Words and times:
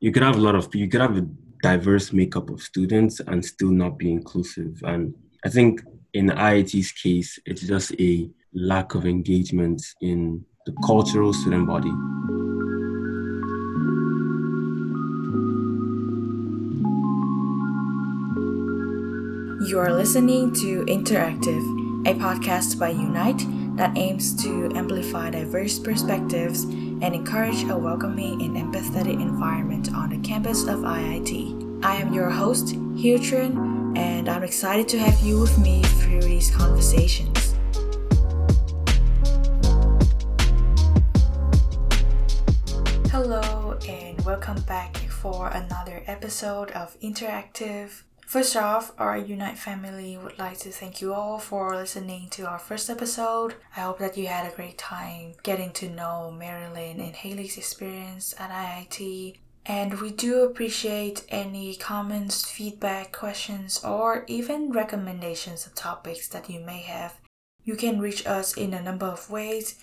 you 0.00 0.12
could 0.12 0.22
have 0.22 0.36
a 0.36 0.40
lot 0.40 0.54
of 0.54 0.72
you 0.74 0.88
could 0.88 1.00
have 1.00 1.16
a 1.16 1.26
diverse 1.62 2.12
makeup 2.12 2.50
of 2.50 2.62
students 2.62 3.20
and 3.20 3.44
still 3.44 3.70
not 3.70 3.98
be 3.98 4.10
inclusive. 4.10 4.80
And 4.84 5.14
I 5.44 5.48
think 5.48 5.82
in 6.14 6.28
IIT's 6.28 6.92
case, 6.92 7.38
it's 7.46 7.62
just 7.62 7.92
a 7.98 8.30
lack 8.54 8.94
of 8.94 9.06
engagement 9.06 9.82
in 10.00 10.44
the 10.66 10.72
cultural 10.86 11.32
student 11.32 11.66
body. 11.66 11.92
You 19.68 19.80
are 19.80 19.92
listening 19.92 20.54
to 20.54 20.84
Interactive, 20.86 21.62
a 22.06 22.14
podcast 22.14 22.78
by 22.78 22.90
Unite 22.90 23.42
that 23.76 23.96
aims 23.98 24.34
to 24.42 24.70
amplify 24.74 25.30
diverse 25.30 25.78
perspectives 25.78 26.64
and 27.00 27.14
encourage 27.14 27.62
a 27.64 27.76
welcoming 27.76 28.42
and 28.42 28.56
empathetic 28.56 29.20
environment 29.20 29.92
on 29.94 30.10
the 30.10 30.18
campus 30.18 30.64
of 30.64 30.80
IIT. 30.80 31.84
I 31.84 31.96
am 31.96 32.12
your 32.12 32.28
host, 32.28 32.74
Hyutrin, 32.96 33.96
and 33.96 34.28
I'm 34.28 34.42
excited 34.42 34.88
to 34.88 34.98
have 34.98 35.20
you 35.20 35.40
with 35.40 35.56
me 35.58 35.82
through 35.82 36.22
these 36.22 36.50
conversations. 36.50 37.54
Hello, 43.10 43.78
and 43.88 44.20
welcome 44.22 44.60
back 44.62 44.96
for 44.96 45.48
another 45.48 46.02
episode 46.06 46.72
of 46.72 46.98
Interactive. 47.00 48.02
First 48.28 48.56
off, 48.56 48.92
our 48.98 49.16
Unite 49.16 49.56
family 49.56 50.18
would 50.18 50.38
like 50.38 50.58
to 50.58 50.70
thank 50.70 51.00
you 51.00 51.14
all 51.14 51.38
for 51.38 51.74
listening 51.74 52.28
to 52.32 52.46
our 52.46 52.58
first 52.58 52.90
episode. 52.90 53.54
I 53.74 53.80
hope 53.80 54.00
that 54.00 54.18
you 54.18 54.26
had 54.26 54.46
a 54.46 54.54
great 54.54 54.76
time 54.76 55.32
getting 55.42 55.70
to 55.72 55.88
know 55.88 56.30
Marilyn 56.30 57.00
and 57.00 57.16
Haley's 57.16 57.56
experience 57.56 58.34
at 58.38 58.50
IIT. 58.50 59.38
And 59.64 59.98
we 60.02 60.10
do 60.10 60.42
appreciate 60.42 61.24
any 61.30 61.74
comments, 61.76 62.44
feedback, 62.50 63.12
questions, 63.12 63.82
or 63.82 64.26
even 64.26 64.72
recommendations 64.72 65.66
of 65.66 65.74
topics 65.74 66.28
that 66.28 66.50
you 66.50 66.60
may 66.60 66.82
have. 66.82 67.18
You 67.64 67.76
can 67.76 67.98
reach 67.98 68.26
us 68.26 68.54
in 68.58 68.74
a 68.74 68.82
number 68.82 69.06
of 69.06 69.30
ways. 69.30 69.76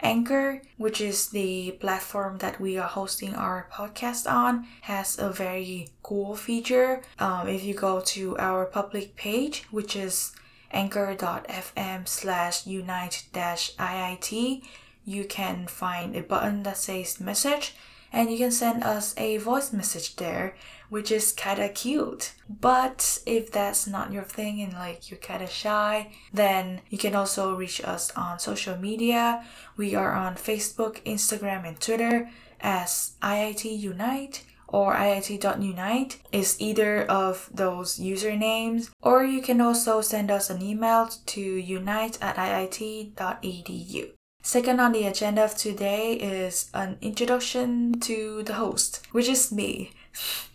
Anchor, 0.00 0.62
which 0.76 1.00
is 1.00 1.28
the 1.28 1.72
platform 1.80 2.38
that 2.38 2.60
we 2.60 2.78
are 2.78 2.88
hosting 2.88 3.34
our 3.34 3.68
podcast 3.72 4.30
on, 4.30 4.66
has 4.82 5.18
a 5.18 5.30
very 5.30 5.88
cool 6.02 6.36
feature. 6.36 7.02
Um, 7.18 7.48
if 7.48 7.64
you 7.64 7.74
go 7.74 8.00
to 8.00 8.38
our 8.38 8.64
public 8.64 9.16
page, 9.16 9.64
which 9.70 9.96
is 9.96 10.32
anchor.fm 10.70 12.06
slash 12.06 12.66
unite 12.66 13.24
IIT, 13.32 14.62
you 15.04 15.24
can 15.24 15.66
find 15.66 16.14
a 16.14 16.22
button 16.22 16.62
that 16.64 16.76
says 16.76 17.18
message 17.20 17.74
and 18.12 18.30
you 18.30 18.38
can 18.38 18.50
send 18.50 18.82
us 18.84 19.14
a 19.18 19.36
voice 19.38 19.72
message 19.72 20.16
there 20.16 20.54
which 20.88 21.10
is 21.10 21.32
kinda 21.32 21.68
cute. 21.68 22.32
But 22.48 23.18
if 23.26 23.50
that's 23.50 23.86
not 23.86 24.12
your 24.12 24.22
thing 24.22 24.60
and 24.62 24.72
like 24.72 25.10
you're 25.10 25.18
kinda 25.18 25.46
shy 25.46 26.10
then 26.32 26.80
you 26.90 26.98
can 26.98 27.14
also 27.14 27.54
reach 27.54 27.82
us 27.84 28.10
on 28.16 28.38
social 28.38 28.76
media. 28.76 29.44
We 29.76 29.94
are 29.94 30.12
on 30.12 30.34
facebook 30.36 31.02
instagram 31.04 31.66
and 31.66 31.80
twitter 31.80 32.30
as 32.60 33.12
iit 33.22 33.64
unite 33.78 34.44
or 34.68 34.94
iit.unite 34.94 36.18
is 36.30 36.60
either 36.60 37.04
of 37.04 37.48
those 37.52 37.98
usernames. 37.98 38.90
Or 39.02 39.24
you 39.24 39.40
can 39.40 39.60
also 39.60 40.02
send 40.02 40.30
us 40.30 40.50
an 40.50 40.62
email 40.62 41.08
to 41.08 41.40
unite 41.40 42.18
at 42.20 42.36
iit.edu 42.36 44.12
Second 44.42 44.80
on 44.80 44.92
the 44.92 45.04
agenda 45.04 45.44
of 45.44 45.56
today 45.56 46.14
is 46.14 46.70
an 46.72 46.96
introduction 47.00 47.98
to 48.00 48.42
the 48.44 48.54
host, 48.54 49.00
which 49.12 49.28
is 49.28 49.50
me. 49.52 49.90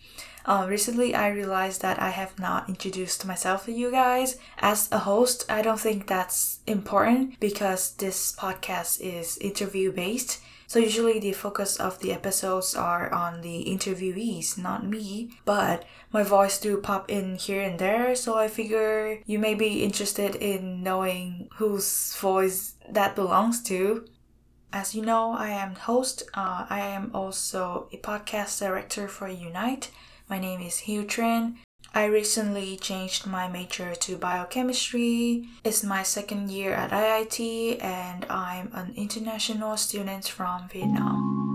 Uh, 0.46 0.66
recently, 0.68 1.14
I 1.14 1.28
realized 1.28 1.80
that 1.82 2.00
I 2.00 2.10
have 2.10 2.38
not 2.38 2.68
introduced 2.68 3.24
myself 3.24 3.64
to 3.64 3.72
you 3.72 3.90
guys. 3.90 4.36
As 4.58 4.92
a 4.92 4.98
host, 4.98 5.44
I 5.48 5.62
don't 5.62 5.80
think 5.80 6.06
that's 6.06 6.60
important 6.66 7.40
because 7.40 7.92
this 7.96 8.32
podcast 8.32 9.00
is 9.00 9.38
interview 9.38 9.90
based. 9.90 10.40
So 10.66 10.78
usually 10.78 11.18
the 11.18 11.32
focus 11.32 11.76
of 11.76 12.00
the 12.00 12.12
episodes 12.12 12.74
are 12.74 13.12
on 13.12 13.42
the 13.42 13.64
interviewees, 13.68 14.58
not 14.58 14.84
me. 14.84 15.30
But 15.44 15.84
my 16.12 16.22
voice 16.22 16.58
do 16.58 16.78
pop 16.78 17.10
in 17.10 17.36
here 17.36 17.62
and 17.62 17.78
there, 17.78 18.14
so 18.14 18.36
I 18.36 18.48
figure 18.48 19.20
you 19.26 19.38
may 19.38 19.54
be 19.54 19.84
interested 19.84 20.34
in 20.34 20.82
knowing 20.82 21.48
whose 21.56 22.16
voice 22.16 22.74
that 22.90 23.14
belongs 23.14 23.62
to. 23.64 24.06
As 24.72 24.94
you 24.94 25.02
know, 25.02 25.32
I 25.32 25.50
am 25.50 25.76
host. 25.76 26.24
Uh, 26.34 26.66
I 26.68 26.80
am 26.80 27.12
also 27.14 27.88
a 27.92 27.98
podcast 27.98 28.58
director 28.58 29.06
for 29.06 29.28
Unite. 29.28 29.90
My 30.34 30.40
name 30.40 30.62
is 30.62 30.78
Hugh 30.78 31.04
Trin. 31.04 31.58
I 31.94 32.06
recently 32.06 32.76
changed 32.76 33.24
my 33.24 33.46
major 33.46 33.94
to 33.94 34.16
biochemistry. 34.16 35.46
It's 35.62 35.84
my 35.84 36.02
second 36.02 36.50
year 36.50 36.72
at 36.72 36.90
IIT 36.90 37.80
and 37.80 38.26
I'm 38.28 38.68
an 38.74 38.94
international 38.96 39.76
student 39.76 40.26
from 40.26 40.68
Vietnam. 40.72 41.53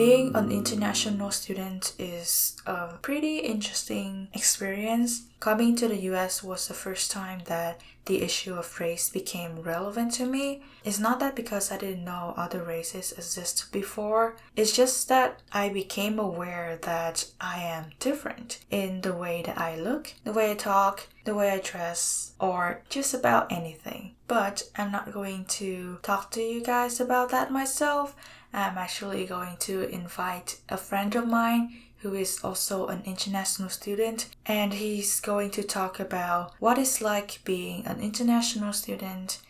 Being 0.00 0.34
an 0.34 0.50
international 0.50 1.30
student 1.30 1.92
is 1.98 2.56
a 2.64 2.96
pretty 3.02 3.40
interesting 3.40 4.28
experience. 4.32 5.26
Coming 5.40 5.76
to 5.76 5.88
the 5.88 6.00
US 6.12 6.42
was 6.42 6.66
the 6.66 6.72
first 6.72 7.10
time 7.10 7.40
that 7.48 7.82
the 8.06 8.22
issue 8.22 8.54
of 8.54 8.80
race 8.80 9.10
became 9.10 9.60
relevant 9.60 10.14
to 10.14 10.24
me. 10.24 10.62
It's 10.84 10.98
not 10.98 11.20
that 11.20 11.36
because 11.36 11.70
I 11.70 11.76
didn't 11.76 12.06
know 12.06 12.32
other 12.38 12.62
races 12.62 13.12
exist 13.12 13.70
before, 13.72 14.36
it's 14.56 14.74
just 14.74 15.08
that 15.10 15.42
I 15.52 15.68
became 15.68 16.18
aware 16.18 16.78
that 16.80 17.26
I 17.38 17.60
am 17.62 17.90
different 17.98 18.60
in 18.70 19.02
the 19.02 19.14
way 19.14 19.42
that 19.44 19.58
I 19.58 19.76
look, 19.76 20.14
the 20.24 20.32
way 20.32 20.50
I 20.50 20.54
talk, 20.54 21.08
the 21.24 21.34
way 21.34 21.50
I 21.50 21.58
dress, 21.58 22.32
or 22.40 22.80
just 22.88 23.12
about 23.12 23.52
anything. 23.52 24.14
But 24.26 24.62
I'm 24.76 24.90
not 24.90 25.12
going 25.12 25.44
to 25.60 25.98
talk 26.02 26.30
to 26.32 26.40
you 26.40 26.62
guys 26.62 27.00
about 27.00 27.28
that 27.30 27.52
myself. 27.52 28.16
I'm 28.52 28.78
actually 28.78 29.26
going 29.26 29.56
to 29.60 29.88
invite 29.88 30.60
a 30.68 30.76
friend 30.76 31.14
of 31.14 31.26
mine 31.26 31.76
who 31.98 32.14
is 32.14 32.40
also 32.42 32.86
an 32.86 33.02
international 33.04 33.68
student, 33.68 34.28
and 34.46 34.72
he's 34.74 35.20
going 35.20 35.50
to 35.50 35.62
talk 35.62 36.00
about 36.00 36.52
what 36.58 36.78
it's 36.78 37.00
like 37.02 37.40
being 37.44 37.86
an 37.86 38.00
international 38.00 38.72
student 38.72 39.40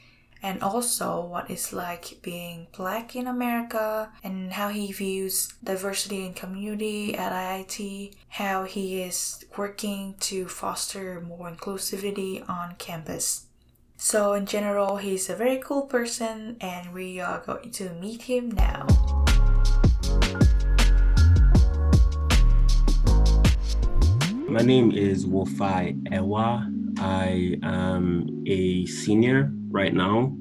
and 0.42 0.62
also 0.62 1.20
what 1.20 1.50
it's 1.50 1.72
like 1.72 2.18
being 2.22 2.66
black 2.76 3.14
in 3.14 3.26
America 3.26 4.10
and 4.24 4.54
how 4.54 4.68
he 4.68 4.90
views 4.90 5.52
diversity 5.62 6.24
and 6.26 6.34
community 6.34 7.14
at 7.14 7.32
IIT, 7.32 8.14
how 8.28 8.64
he 8.64 9.02
is 9.02 9.44
working 9.56 10.14
to 10.20 10.48
foster 10.48 11.20
more 11.20 11.50
inclusivity 11.50 12.48
on 12.48 12.74
campus. 12.78 13.46
So, 14.02 14.32
in 14.32 14.46
general, 14.46 14.96
he's 14.96 15.28
a 15.28 15.36
very 15.36 15.58
cool 15.58 15.82
person, 15.82 16.56
and 16.62 16.94
we 16.94 17.20
are 17.20 17.40
going 17.44 17.70
to 17.72 17.90
meet 18.00 18.22
him 18.22 18.50
now. 18.50 18.86
My 24.48 24.62
name 24.62 24.90
is 24.90 25.26
Wofai 25.26 26.00
Ewa. 26.10 26.72
I 26.98 27.58
am 27.62 28.42
a 28.46 28.86
senior 28.86 29.52
right 29.68 29.92
now. 29.92 30.34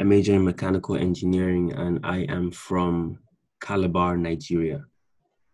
I 0.00 0.02
major 0.02 0.34
in 0.34 0.42
mechanical 0.42 0.96
engineering, 0.96 1.72
and 1.72 2.00
I 2.02 2.26
am 2.28 2.50
from 2.50 3.20
Calabar, 3.60 4.16
Nigeria. 4.16 4.86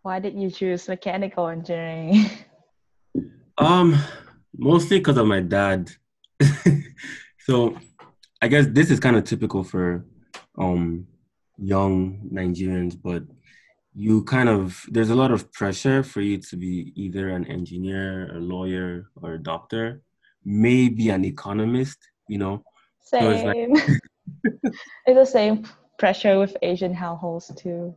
Why 0.00 0.18
did 0.18 0.32
you 0.34 0.50
choose 0.50 0.88
mechanical 0.88 1.46
engineering? 1.48 2.24
um, 3.58 4.02
mostly 4.56 4.96
because 4.96 5.18
of 5.18 5.26
my 5.26 5.40
dad. 5.40 5.90
So 7.50 7.76
I 8.40 8.46
guess 8.46 8.66
this 8.68 8.92
is 8.92 9.00
kind 9.00 9.16
of 9.16 9.24
typical 9.24 9.64
for 9.64 10.06
um, 10.56 11.08
young 11.58 12.30
Nigerians, 12.32 12.94
but 12.94 13.24
you 13.92 14.22
kind 14.22 14.48
of 14.48 14.86
there's 14.88 15.10
a 15.10 15.16
lot 15.16 15.32
of 15.32 15.50
pressure 15.50 16.04
for 16.04 16.20
you 16.20 16.38
to 16.38 16.56
be 16.56 16.92
either 16.94 17.30
an 17.30 17.44
engineer, 17.48 18.36
a 18.36 18.38
lawyer, 18.38 19.10
or 19.20 19.32
a 19.32 19.42
doctor, 19.42 20.00
maybe 20.44 21.08
an 21.08 21.24
economist. 21.24 21.98
You 22.28 22.38
know, 22.38 22.64
same. 23.00 23.22
So 23.22 23.30
it's, 23.30 23.44
like, 23.44 24.00
it's 25.06 25.18
the 25.18 25.24
same 25.24 25.66
pressure 25.98 26.38
with 26.38 26.56
Asian 26.62 26.94
households 26.94 27.50
too. 27.56 27.92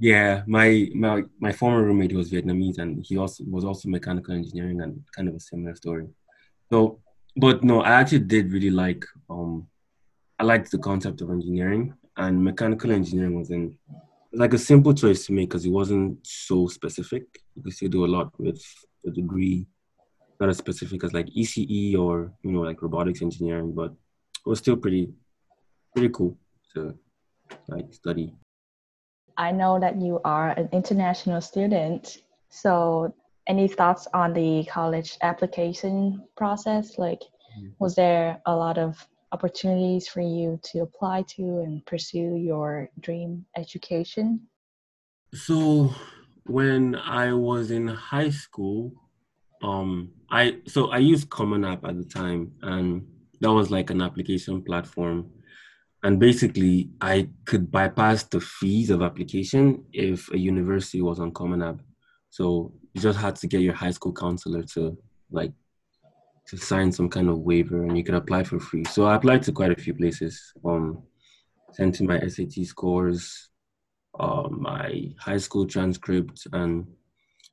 Yeah, 0.00 0.44
my 0.46 0.86
my 0.94 1.24
my 1.40 1.50
former 1.50 1.82
roommate 1.82 2.14
was 2.14 2.30
Vietnamese, 2.30 2.78
and 2.78 3.04
he 3.04 3.18
also 3.18 3.42
was 3.50 3.64
also 3.64 3.88
mechanical 3.88 4.32
engineering, 4.32 4.80
and 4.80 5.02
kind 5.16 5.28
of 5.28 5.34
a 5.34 5.40
similar 5.40 5.74
story. 5.74 6.06
So 6.70 7.00
but 7.36 7.62
no, 7.64 7.80
I 7.82 7.92
actually 8.00 8.20
did 8.20 8.52
really 8.52 8.70
like 8.70 9.04
um 9.30 9.66
I 10.38 10.44
liked 10.44 10.70
the 10.70 10.78
concept 10.78 11.20
of 11.20 11.30
engineering 11.30 11.94
and 12.16 12.42
mechanical 12.44 12.90
engineering 12.90 13.38
was 13.38 13.50
in 13.50 13.78
like 14.32 14.54
a 14.54 14.58
simple 14.58 14.94
choice 14.94 15.26
to 15.26 15.32
make 15.32 15.50
because 15.50 15.64
it 15.66 15.70
wasn't 15.70 16.18
so 16.26 16.66
specific. 16.66 17.24
You 17.54 17.62
could 17.62 17.72
still 17.72 17.88
do 17.90 18.04
a 18.04 18.12
lot 18.16 18.32
with 18.38 18.62
a 19.06 19.10
degree, 19.10 19.66
not 20.40 20.48
as 20.48 20.58
specific 20.58 21.04
as 21.04 21.12
like 21.12 21.26
ECE 21.26 21.96
or 21.96 22.32
you 22.42 22.52
know 22.52 22.60
like 22.60 22.82
robotics 22.82 23.22
engineering, 23.22 23.72
but 23.72 23.92
it 23.92 24.48
was 24.48 24.58
still 24.58 24.76
pretty 24.76 25.12
pretty 25.94 26.08
cool 26.08 26.36
to 26.74 26.96
like 27.68 27.92
study. 27.92 28.34
I 29.36 29.52
know 29.52 29.78
that 29.80 30.00
you 30.00 30.20
are 30.24 30.50
an 30.50 30.68
international 30.72 31.40
student. 31.40 32.18
So, 32.48 33.14
any 33.46 33.68
thoughts 33.68 34.06
on 34.14 34.32
the 34.32 34.64
college 34.70 35.16
application 35.22 36.22
process? 36.36 36.98
Like, 36.98 37.20
mm-hmm. 37.20 37.68
was 37.78 37.94
there 37.94 38.40
a 38.46 38.54
lot 38.54 38.78
of 38.78 39.06
opportunities 39.32 40.08
for 40.08 40.20
you 40.20 40.60
to 40.62 40.80
apply 40.80 41.22
to 41.22 41.42
and 41.42 41.84
pursue 41.86 42.36
your 42.36 42.90
dream 43.00 43.44
education? 43.56 44.40
So, 45.34 45.94
when 46.46 46.96
I 46.96 47.32
was 47.32 47.70
in 47.70 47.88
high 47.88 48.30
school, 48.30 48.92
um, 49.62 50.10
I 50.30 50.58
so 50.66 50.90
I 50.90 50.98
used 50.98 51.30
Common 51.30 51.64
App 51.64 51.84
at 51.84 51.96
the 51.96 52.04
time, 52.04 52.52
and 52.62 53.06
that 53.40 53.52
was 53.52 53.70
like 53.70 53.90
an 53.90 54.02
application 54.02 54.62
platform 54.62 55.30
and 56.02 56.18
basically 56.18 56.90
i 57.00 57.28
could 57.44 57.70
bypass 57.70 58.24
the 58.24 58.40
fees 58.40 58.90
of 58.90 59.02
application 59.02 59.84
if 59.92 60.32
a 60.32 60.38
university 60.38 61.02
was 61.02 61.20
on 61.20 61.32
common 61.32 61.62
app 61.62 61.80
so 62.32 62.72
you 62.94 63.00
just 63.00 63.18
had 63.18 63.36
to 63.36 63.46
get 63.46 63.60
your 63.60 63.74
high 63.74 63.90
school 63.90 64.12
counselor 64.12 64.62
to 64.62 64.96
like 65.30 65.52
to 66.46 66.56
sign 66.56 66.90
some 66.90 67.08
kind 67.08 67.28
of 67.28 67.38
waiver 67.40 67.84
and 67.84 67.96
you 67.96 68.02
could 68.02 68.14
apply 68.14 68.42
for 68.42 68.58
free 68.58 68.84
so 68.84 69.04
i 69.04 69.14
applied 69.14 69.42
to 69.42 69.52
quite 69.52 69.70
a 69.70 69.82
few 69.84 69.94
places 69.94 70.52
um 70.64 71.02
sent 71.72 72.00
in 72.00 72.06
my 72.06 72.18
sat 72.26 72.52
scores 72.64 73.50
um, 74.18 74.60
my 74.60 75.10
high 75.18 75.38
school 75.38 75.66
transcript 75.66 76.46
and 76.52 76.86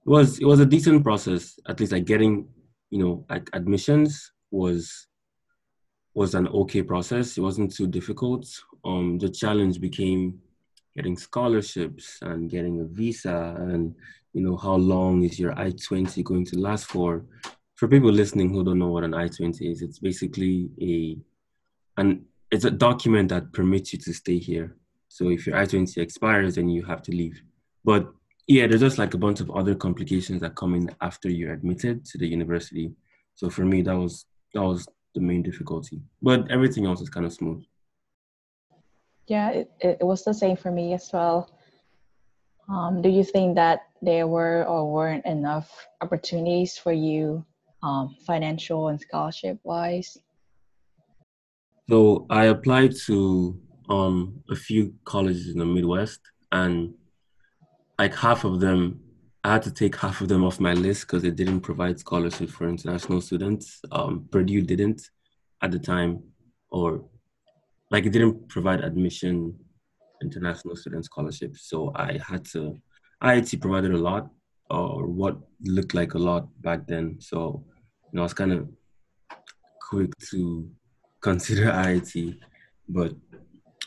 it 0.05 0.09
was 0.09 0.39
it 0.39 0.45
was 0.45 0.59
a 0.59 0.65
decent 0.65 1.03
process 1.03 1.59
at 1.67 1.79
least 1.79 1.91
like 1.91 2.05
getting 2.05 2.47
you 2.89 2.99
know 2.99 3.25
like 3.29 3.49
admissions 3.53 4.31
was 4.51 5.07
was 6.13 6.35
an 6.35 6.47
okay 6.49 6.83
process. 6.83 7.37
It 7.37 7.41
wasn't 7.41 7.73
too 7.73 7.87
difficult. 7.87 8.45
Um, 8.83 9.17
the 9.19 9.29
challenge 9.29 9.79
became 9.79 10.39
getting 10.99 11.17
scholarships 11.17 12.19
and 12.21 12.49
getting 12.49 12.81
a 12.81 12.83
visa 12.83 13.55
and 13.57 13.95
you 14.33 14.41
know 14.41 14.57
how 14.57 14.75
long 14.75 15.23
is 15.23 15.39
your 15.39 15.57
I-20 15.57 16.23
going 16.25 16.45
to 16.47 16.59
last 16.59 16.87
for? 16.87 17.23
For 17.77 17.87
people 17.87 18.11
listening 18.11 18.49
who 18.49 18.65
don't 18.65 18.79
know 18.79 18.89
what 18.95 19.05
an 19.05 19.13
I-20 19.13 19.71
is, 19.71 19.81
it's 19.81 19.99
basically 19.99 20.69
a 20.81 21.17
an 22.01 22.25
it's 22.51 22.65
a 22.65 22.71
document 22.87 23.29
that 23.29 23.53
permits 23.53 23.93
you 23.93 23.99
to 23.99 24.13
stay 24.13 24.39
here. 24.39 24.75
So 25.07 25.29
if 25.29 25.47
your 25.47 25.55
I-20 25.55 25.97
expires, 25.97 26.55
then 26.55 26.67
you 26.67 26.83
have 26.83 27.01
to 27.03 27.11
leave. 27.11 27.41
But 27.85 28.11
yeah, 28.47 28.67
there's 28.67 28.81
just 28.81 28.97
like 28.97 29.13
a 29.13 29.23
bunch 29.25 29.39
of 29.39 29.49
other 29.51 29.75
complications 29.75 30.41
that 30.41 30.55
come 30.55 30.75
in 30.75 30.89
after 30.99 31.29
you're 31.29 31.53
admitted 31.53 32.03
to 32.09 32.17
the 32.17 32.27
university. 32.27 32.91
So 33.35 33.49
for 33.49 33.63
me, 33.63 33.83
that 33.83 33.97
was 33.97 34.25
that 34.53 34.63
was 34.63 34.85
the 35.15 35.21
main 35.21 35.43
difficulty. 35.43 36.01
But 36.21 36.51
everything 36.51 36.85
else 36.85 36.99
is 37.01 37.09
kind 37.09 37.25
of 37.25 37.33
smooth. 37.33 37.63
Yeah, 39.29 39.49
it, 39.51 39.71
it 39.79 40.03
was 40.05 40.23
the 40.23 40.33
same 40.33 40.57
for 40.57 40.71
me 40.71 40.93
as 40.93 41.09
well. 41.13 41.49
Um, 42.67 43.01
do 43.01 43.09
you 43.09 43.23
think 43.23 43.55
that 43.55 43.81
there 44.01 44.27
were 44.27 44.65
or 44.65 44.91
weren't 44.91 45.25
enough 45.25 45.69
opportunities 46.01 46.77
for 46.77 46.91
you, 46.91 47.45
um, 47.83 48.15
financial 48.25 48.87
and 48.89 48.99
scholarship 48.99 49.59
wise? 49.63 50.17
So 51.89 52.25
I 52.29 52.45
applied 52.45 52.93
to 53.05 53.59
um, 53.89 54.43
a 54.49 54.55
few 54.55 54.93
colleges 55.05 55.49
in 55.49 55.59
the 55.59 55.65
Midwest, 55.65 56.21
and 56.51 56.93
like 57.97 58.15
half 58.15 58.43
of 58.43 58.59
them 58.59 58.99
I 59.43 59.53
had 59.53 59.63
to 59.63 59.71
take 59.71 59.95
half 59.95 60.21
of 60.21 60.27
them 60.27 60.43
off 60.43 60.59
my 60.59 60.73
list 60.73 61.07
because 61.07 61.23
they 61.23 61.31
didn't 61.31 61.61
provide 61.61 61.99
scholarship 61.99 62.49
for 62.49 62.67
international 62.67 63.21
students. 63.21 63.81
Um, 63.91 64.27
Purdue 64.31 64.61
didn't 64.61 65.01
at 65.61 65.71
the 65.71 65.79
time, 65.79 66.23
or 66.71 67.05
like 67.91 68.05
it 68.05 68.11
didn't 68.11 68.47
provide 68.49 68.81
admission 68.81 69.55
international 70.21 70.75
student 70.75 71.05
scholarships. 71.05 71.69
So 71.69 71.91
I 71.95 72.19
had 72.27 72.45
to. 72.53 72.79
IIT 73.23 73.59
provided 73.59 73.91
a 73.91 73.97
lot, 73.97 74.29
or 74.69 75.05
what 75.07 75.37
looked 75.61 75.93
like 75.93 76.13
a 76.13 76.17
lot 76.17 76.47
back 76.61 76.87
then. 76.87 77.17
So 77.19 77.65
you 78.11 78.13
know, 78.13 78.21
I 78.21 78.23
was 78.23 78.33
kind 78.33 78.53
of 78.53 78.69
quick 79.89 80.11
to 80.31 80.69
consider 81.21 81.65
IIT, 81.85 82.37
but 82.87 83.13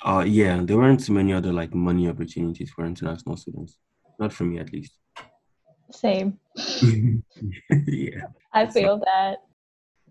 uh, 0.04 0.24
yeah, 0.26 0.60
there 0.62 0.76
weren't 0.76 1.04
too 1.04 1.12
many 1.12 1.32
other 1.32 1.52
like 1.52 1.74
money 1.74 2.08
opportunities 2.08 2.70
for 2.70 2.84
international 2.84 3.36
students. 3.36 3.78
Not 4.18 4.32
for 4.32 4.44
me, 4.44 4.58
at 4.58 4.72
least. 4.72 4.98
Same. 5.90 6.38
yeah. 7.86 8.26
I 8.52 8.66
feel 8.66 8.98
that 8.98 9.38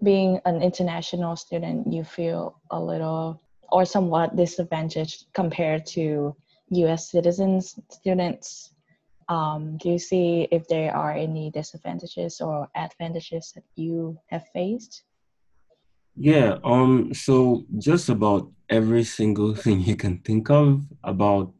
being 0.04 0.40
an 0.46 0.62
international 0.62 1.36
student, 1.36 1.94
you 1.94 2.04
feel 2.04 2.60
a 2.72 2.80
little 2.80 3.40
or 3.72 3.86
somewhat 3.86 4.36
disadvantaged 4.36 5.26
compared 5.34 5.86
to 5.98 6.36
US 6.72 7.10
citizens 7.12 7.80
students. 7.90 8.74
Um, 9.30 9.78
do 9.78 9.90
you 9.90 10.00
see 10.00 10.48
if 10.52 10.68
there 10.68 10.96
are 10.96 11.14
any 11.14 11.52
disadvantages 11.52 12.42
or 12.42 12.68
advantages 12.76 13.52
that 13.56 13.64
you 13.76 14.18
have 14.28 14.46
faced? 14.54 15.04
Yeah, 16.16 16.58
um, 16.64 17.14
so 17.14 17.64
just 17.78 18.10
about 18.10 18.52
every 18.70 19.04
single 19.04 19.56
thing 19.64 19.82
you 19.82 19.96
can 19.96 20.20
think 20.20 20.50
of 20.50 20.84
about 21.04 21.54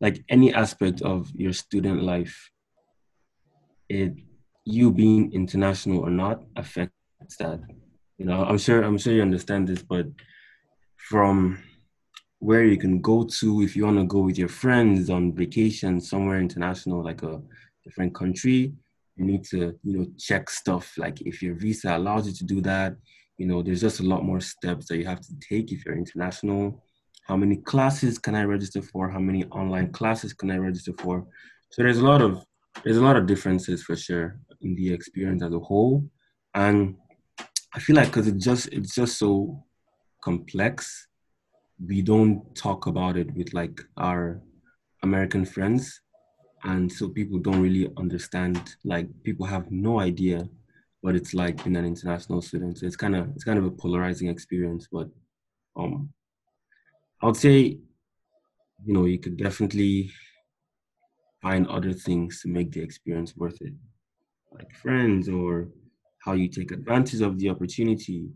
like 0.00 0.24
any 0.28 0.52
aspect 0.52 1.02
of 1.02 1.30
your 1.34 1.52
student 1.52 2.02
life 2.02 2.50
it 3.88 4.14
you 4.64 4.90
being 4.90 5.32
international 5.32 5.98
or 6.00 6.10
not 6.10 6.42
affects 6.56 7.36
that. 7.38 7.60
You 8.18 8.26
know, 8.26 8.44
I'm 8.44 8.58
sure 8.58 8.82
I'm 8.82 8.98
sure 8.98 9.12
you 9.12 9.22
understand 9.22 9.68
this, 9.68 9.82
but 9.82 10.06
from 11.08 11.62
where 12.38 12.64
you 12.64 12.76
can 12.76 13.00
go 13.00 13.24
to 13.24 13.62
if 13.62 13.76
you 13.76 13.84
want 13.84 13.98
to 13.98 14.04
go 14.04 14.20
with 14.20 14.38
your 14.38 14.48
friends 14.48 15.10
on 15.10 15.34
vacation 15.34 16.00
somewhere 16.00 16.40
international, 16.40 17.04
like 17.04 17.22
a 17.22 17.40
different 17.84 18.14
country, 18.14 18.72
you 19.16 19.24
need 19.24 19.44
to, 19.44 19.78
you 19.84 19.98
know, 19.98 20.06
check 20.18 20.50
stuff 20.50 20.92
like 20.98 21.20
if 21.22 21.42
your 21.42 21.54
visa 21.54 21.96
allows 21.96 22.26
you 22.26 22.32
to 22.32 22.44
do 22.44 22.60
that. 22.60 22.96
You 23.38 23.46
know, 23.46 23.62
there's 23.62 23.80
just 23.80 24.00
a 24.00 24.04
lot 24.04 24.24
more 24.24 24.40
steps 24.40 24.86
that 24.88 24.96
you 24.96 25.06
have 25.06 25.20
to 25.20 25.34
take 25.40 25.72
if 25.72 25.84
you're 25.84 25.96
international. 25.96 26.82
How 27.26 27.36
many 27.36 27.56
classes 27.56 28.18
can 28.18 28.34
I 28.34 28.44
register 28.44 28.82
for? 28.82 29.08
How 29.08 29.20
many 29.20 29.44
online 29.44 29.92
classes 29.92 30.32
can 30.32 30.50
I 30.50 30.56
register 30.56 30.92
for? 30.98 31.26
So 31.70 31.82
there's 31.82 31.98
a 31.98 32.04
lot 32.04 32.22
of 32.22 32.44
there's 32.84 32.96
a 32.96 33.02
lot 33.02 33.16
of 33.16 33.26
differences 33.26 33.82
for 33.82 33.96
sure 33.96 34.38
in 34.62 34.74
the 34.74 34.92
experience 34.92 35.42
as 35.42 35.52
a 35.52 35.58
whole 35.58 36.04
and 36.54 36.96
i 37.74 37.78
feel 37.78 37.96
like 37.96 38.08
because 38.08 38.26
it 38.26 38.38
just 38.38 38.68
it's 38.68 38.94
just 38.94 39.18
so 39.18 39.62
complex. 40.22 41.08
We 41.86 42.02
don't 42.02 42.54
talk 42.54 42.86
about 42.86 43.16
it 43.16 43.32
with 43.34 43.52
like 43.52 43.80
our 43.96 44.40
american 45.02 45.44
friends. 45.44 46.00
And 46.64 46.90
so 46.90 47.08
people 47.08 47.38
don't 47.38 47.60
really 47.60 47.90
understand 47.96 48.76
like 48.84 49.08
people 49.24 49.46
have 49.46 49.70
no 49.70 49.98
idea 50.00 50.48
what 51.00 51.16
it's 51.16 51.34
like 51.34 51.64
being 51.64 51.76
an 51.76 51.84
international 51.84 52.40
student. 52.40 52.78
So 52.78 52.86
it's 52.86 52.96
kind 52.96 53.16
of 53.16 53.28
it's 53.34 53.44
kind 53.44 53.58
of 53.58 53.64
a 53.64 53.70
polarizing 53.70 54.28
experience 54.28 54.88
but 54.90 55.08
um 55.74 56.10
i 57.22 57.26
would 57.26 57.36
say 57.36 57.78
you 58.84 58.92
know 58.94 59.06
you 59.06 59.18
could 59.18 59.36
definitely 59.36 60.12
find 61.42 61.66
other 61.66 61.92
things 61.92 62.40
to 62.40 62.48
make 62.48 62.70
the 62.70 62.80
experience 62.80 63.36
worth 63.36 63.60
it, 63.60 63.74
like 64.52 64.72
friends 64.76 65.28
or 65.28 65.68
how 66.20 66.34
you 66.34 66.48
take 66.48 66.70
advantage 66.70 67.20
of 67.20 67.36
the 67.38 67.50
opportunity. 67.50 68.28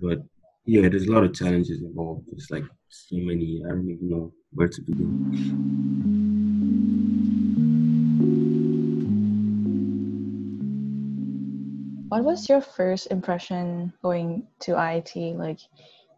But 0.00 0.20
yeah, 0.64 0.88
there's 0.88 1.06
a 1.06 1.12
lot 1.12 1.24
of 1.24 1.34
challenges 1.34 1.82
involved. 1.82 2.26
It's 2.32 2.50
like 2.50 2.64
so 2.88 3.16
many, 3.16 3.62
I 3.66 3.70
don't 3.70 3.90
even 3.90 4.08
know 4.08 4.32
where 4.52 4.68
to 4.68 4.82
begin. 4.82 6.00
What 12.08 12.24
was 12.24 12.48
your 12.48 12.60
first 12.60 13.06
impression 13.10 13.92
going 14.02 14.46
to 14.60 14.72
IIT, 14.72 15.38
like 15.38 15.60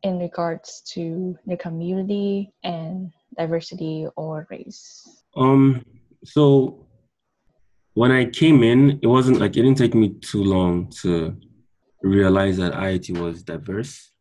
in 0.03 0.19
regards 0.19 0.81
to 0.95 1.39
the 1.47 1.57
community 1.57 2.53
and 2.65 3.13
diversity 3.37 4.07
or 4.17 4.47
race? 4.51 5.25
Um, 5.37 5.85
so 6.25 6.87
when 7.95 8.11
I 8.11 8.25
came 8.25 8.63
in, 8.63 8.99
it 9.03 9.07
wasn't 9.07 9.39
like 9.39 9.53
it 9.57 9.63
didn't 9.63 9.79
take 9.79 9.95
me 9.95 10.15
too 10.21 10.43
long 10.43 10.91
to 11.03 11.37
realize 12.03 12.57
that 12.57 12.73
IIT 12.73 13.19
was 13.19 13.43
diverse. 13.43 14.12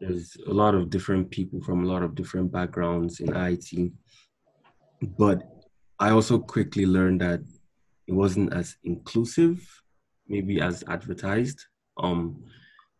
There's 0.00 0.36
a 0.46 0.52
lot 0.52 0.74
of 0.74 0.90
different 0.90 1.30
people 1.30 1.60
from 1.60 1.84
a 1.84 1.86
lot 1.86 2.02
of 2.02 2.14
different 2.14 2.52
backgrounds 2.52 3.20
in 3.20 3.34
IT. 3.34 3.92
But 5.16 5.42
I 5.98 6.10
also 6.10 6.38
quickly 6.38 6.86
learned 6.86 7.20
that 7.20 7.40
it 8.06 8.12
wasn't 8.12 8.52
as 8.52 8.76
inclusive, 8.84 9.66
maybe 10.28 10.60
as 10.60 10.84
advertised. 10.88 11.64
Um, 12.00 12.44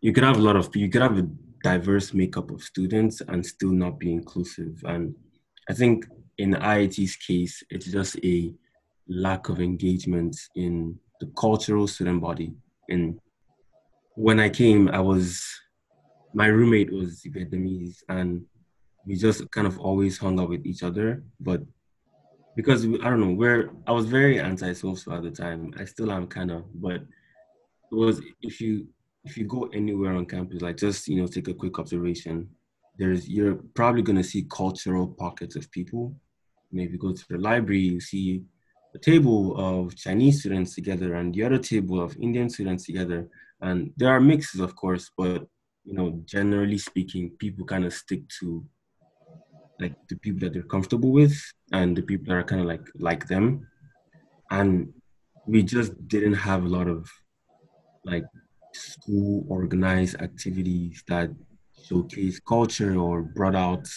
you 0.00 0.12
could 0.12 0.25
have 0.25 0.37
a 0.37 0.43
lot 0.43 0.57
of 0.57 0.75
you 0.75 0.88
could 0.88 1.02
have 1.02 1.19
a 1.19 1.28
diverse 1.62 2.14
makeup 2.14 2.50
of 2.50 2.62
students 2.62 3.21
and 3.28 3.45
still 3.45 3.73
not 3.73 3.99
be 3.99 4.12
inclusive. 4.12 4.83
And 4.85 5.14
I 5.69 5.75
think 5.75 6.07
in 6.38 6.55
IIT's 6.55 7.17
case, 7.17 7.62
it's 7.71 7.87
just 7.87 8.17
a 8.25 8.55
lack 9.09 9.49
of 9.49 9.61
engagement 9.61 10.37
in 10.55 10.99
the 11.21 11.26
cultural 11.38 11.87
student 11.87 12.21
body. 12.21 12.55
And 12.88 13.19
when 14.14 14.38
I 14.40 14.49
came, 14.49 14.88
I 14.88 15.00
was, 15.00 15.45
my 16.35 16.47
roommate 16.47 16.93
was 16.93 17.23
Vietnamese 17.23 18.03
and 18.09 18.45
we 19.07 19.17
just 19.17 19.51
kind 19.51 19.67
of 19.67 19.79
always 19.79 20.19
hung 20.19 20.39
out 20.39 20.51
with 20.51 20.67
each 20.67 20.83
other. 20.83 21.23
But 21.41 21.63
because 22.59 22.85
I 22.85 23.09
don't 23.09 23.21
know 23.21 23.35
where 23.35 23.71
I 23.87 23.93
was 23.93 24.07
very 24.07 24.41
anti-social 24.41 25.13
at 25.15 25.23
the 25.23 25.31
time. 25.31 25.73
I 25.79 25.85
still 25.85 26.11
am 26.11 26.27
kind 26.27 26.51
of, 26.51 26.65
but 26.75 26.97
it 26.97 27.95
was 27.95 28.21
if 28.43 28.61
you 28.61 28.89
if 29.25 29.37
you 29.37 29.45
go 29.45 29.71
anywhere 29.73 30.15
on 30.15 30.27
campus, 30.27 30.61
like 30.61 30.77
just 30.77 31.07
you 31.07 31.21
know 31.21 31.29
take 31.29 31.47
a 31.47 31.55
quick 31.55 31.79
observation, 31.79 32.49
there's 32.99 33.29
you're 33.29 33.61
probably 33.75 34.03
gonna 34.03 34.25
see 34.25 34.45
cultural 34.51 35.07
pockets 35.07 35.55
of 35.55 35.71
people. 35.71 36.17
Maybe 36.73 36.99
go 36.99 37.13
to 37.13 37.25
the 37.31 37.39
library, 37.39 37.81
you 37.81 38.01
see 38.01 38.43
a 38.93 38.99
table 38.99 39.57
of 39.57 39.95
Chinese 39.95 40.41
students 40.41 40.75
together 40.75 41.15
and 41.15 41.33
the 41.33 41.45
other 41.45 41.59
table 41.59 42.03
of 42.03 42.17
Indian 42.17 42.51
students 42.51 42.87
together, 42.87 43.29
and 43.61 43.93
there 43.97 44.11
are 44.11 44.21
mixes, 44.21 44.61
of 44.61 44.75
course, 44.75 45.13
but 45.17 45.47
you 45.88 45.95
know 45.95 46.21
generally 46.26 46.76
speaking, 46.76 47.30
people 47.38 47.64
kind 47.64 47.87
of 47.87 47.95
stick 47.95 48.28
to 48.40 48.62
like 49.80 49.95
the 50.09 50.16
people 50.16 50.40
that 50.40 50.52
they're 50.52 50.75
comfortable 50.75 51.12
with 51.12 51.37
and 51.73 51.97
the 51.97 52.02
people 52.02 52.26
that 52.26 52.40
are 52.40 52.50
kind 52.50 52.61
of 52.61 52.66
like 52.66 52.87
like 52.99 53.26
them. 53.26 53.66
And 54.50 54.92
we 55.47 55.62
just 55.62 55.92
didn't 56.09 56.35
have 56.35 56.64
a 56.64 56.68
lot 56.68 56.88
of 56.88 57.09
like 58.04 58.26
school 58.75 59.47
organized 59.49 60.21
activities 60.21 61.02
that 61.09 61.30
showcase 61.87 62.38
culture 62.40 62.95
or 62.99 63.23
brought 63.23 63.57
out 63.57 63.88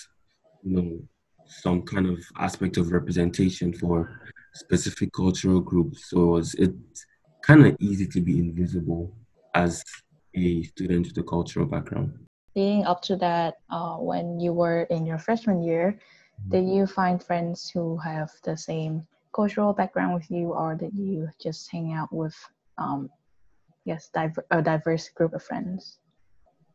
you 0.63 0.75
know 0.75 0.99
some 1.45 1.81
kind 1.81 2.07
of 2.07 2.19
aspect 2.37 2.77
of 2.77 2.93
representation 2.93 3.73
for 3.73 4.21
specific 4.53 5.11
cultural 5.11 5.59
groups. 5.59 6.09
So 6.09 6.17
it 6.21 6.31
was 6.37 6.53
it's 6.55 7.05
kind 7.43 7.65
of 7.65 7.75
easy 7.81 8.07
to 8.07 8.21
be 8.21 8.39
invisible 8.39 9.13
as 9.53 9.83
a 10.35 10.63
student 10.63 11.07
with 11.07 11.17
a 11.17 11.23
cultural 11.23 11.65
background 11.65 12.17
leading 12.55 12.85
up 12.85 13.01
to 13.01 13.15
that, 13.17 13.55
uh, 13.69 13.95
when 13.95 14.39
you 14.39 14.53
were 14.53 14.83
in 14.83 15.05
your 15.05 15.17
freshman 15.17 15.63
year, 15.63 15.97
did 16.49 16.67
you 16.67 16.87
find 16.87 17.23
friends 17.23 17.69
who 17.69 17.97
have 17.97 18.31
the 18.43 18.57
same 18.57 19.05
cultural 19.33 19.73
background 19.73 20.13
with 20.13 20.29
you, 20.29 20.53
or 20.53 20.75
did 20.75 20.93
you 20.93 21.29
just 21.41 21.71
hang 21.71 21.93
out 21.93 22.11
with, 22.11 22.35
um, 22.77 23.09
yes, 23.85 24.09
diver- 24.13 24.45
a 24.51 24.61
diverse 24.61 25.09
group 25.09 25.33
of 25.33 25.43
friends? 25.43 25.99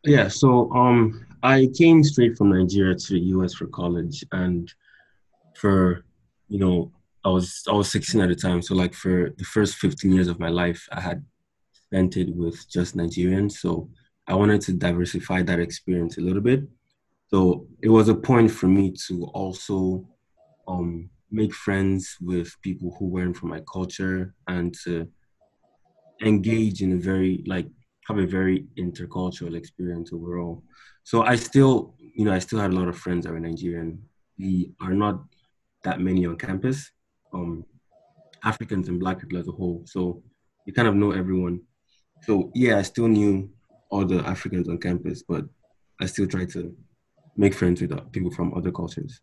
Yeah, 0.05 0.29
so 0.29 0.71
um, 0.73 1.27
I 1.43 1.69
came 1.77 2.05
straight 2.05 2.39
from 2.39 2.51
Nigeria 2.51 2.95
to 2.95 3.13
the 3.13 3.21
US 3.35 3.55
for 3.55 3.67
college, 3.67 4.25
and 4.33 4.73
for 5.55 6.05
you 6.49 6.61
know, 6.61 6.93
I 7.25 7.31
was 7.31 7.65
I 7.69 7.73
was 7.73 7.91
16 7.91 8.21
at 8.21 8.29
the 8.29 8.37
time, 8.37 8.63
so 8.63 8.75
like 8.75 8.95
for 8.95 9.31
the 9.37 9.45
first 9.45 9.75
15 9.77 10.13
years 10.13 10.29
of 10.29 10.39
my 10.39 10.49
life, 10.49 10.87
I 10.93 11.01
had 11.01 11.25
spent 11.87 12.16
it 12.16 12.35
with 12.35 12.69
just 12.69 12.97
Nigerians. 12.97 13.52
So 13.52 13.88
I 14.26 14.35
wanted 14.35 14.61
to 14.62 14.73
diversify 14.73 15.43
that 15.43 15.61
experience 15.61 16.19
a 16.19 16.21
little 16.21 16.43
bit. 16.43 16.62
So 17.28 17.66
it 17.83 17.88
was 17.88 18.09
a 18.09 18.14
point 18.14 18.50
for 18.50 18.66
me 18.66 18.95
to 19.07 19.25
also 19.35 20.09
um, 20.69 21.11
make 21.31 21.55
friends 21.55 22.16
with 22.21 22.61
people 22.62 22.95
who 22.99 23.07
weren't 23.07 23.37
from 23.37 23.50
my 23.50 23.61
culture 23.73 24.35
and 24.49 24.75
to 24.85 25.09
engage 26.23 26.83
in 26.83 26.93
a 26.93 26.97
very 26.97 27.45
like 27.47 27.66
have 28.09 28.19
a 28.19 28.26
very 28.26 28.66
intercultural 28.78 29.57
experience 29.57 30.12
overall. 30.12 30.62
So 31.02 31.23
I 31.23 31.37
still, 31.37 31.95
you 31.99 32.25
know, 32.25 32.33
I 32.33 32.38
still 32.38 32.61
had 32.61 32.73
a 32.73 32.75
lot 32.75 32.88
of 32.88 32.97
friends 32.97 33.26
that 33.26 33.33
were 33.33 33.40
Nigerian. 33.40 34.02
We 34.38 34.73
are 34.81 34.95
not 34.95 35.25
that 35.83 36.00
many 36.00 36.26
on 36.26 36.37
campus, 36.37 36.90
um, 37.33 37.64
Africans 38.45 38.88
and 38.88 39.00
Black 39.00 39.21
people 39.21 39.38
as 39.38 39.49
a 39.49 39.52
whole. 39.52 39.83
So 39.87 40.23
you 40.66 40.73
kind 40.73 40.88
of 40.88 40.95
know 40.95 41.12
everyone. 41.12 41.61
So 42.23 42.50
yeah, 42.54 42.78
I 42.78 42.82
still 42.82 43.08
knew 43.08 43.50
all 43.90 44.04
the 44.04 44.18
Africans 44.26 44.68
on 44.68 44.78
campus, 44.78 45.23
but 45.23 45.44
I 46.00 46.06
still 46.06 46.26
try 46.26 46.44
to 46.46 46.75
make 47.37 47.54
friends 47.54 47.80
with 47.80 48.12
people 48.12 48.30
from 48.30 48.54
other 48.54 48.73
cultures. 48.73 49.20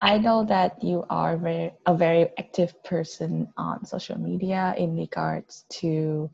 I 0.00 0.18
know 0.18 0.44
that 0.44 0.82
you 0.82 1.04
are 1.10 1.36
very, 1.36 1.72
a 1.86 1.94
very 1.94 2.30
active 2.38 2.82
person 2.84 3.48
on 3.56 3.84
social 3.84 4.18
media 4.18 4.74
in 4.78 4.96
regards 4.96 5.64
to 5.80 6.30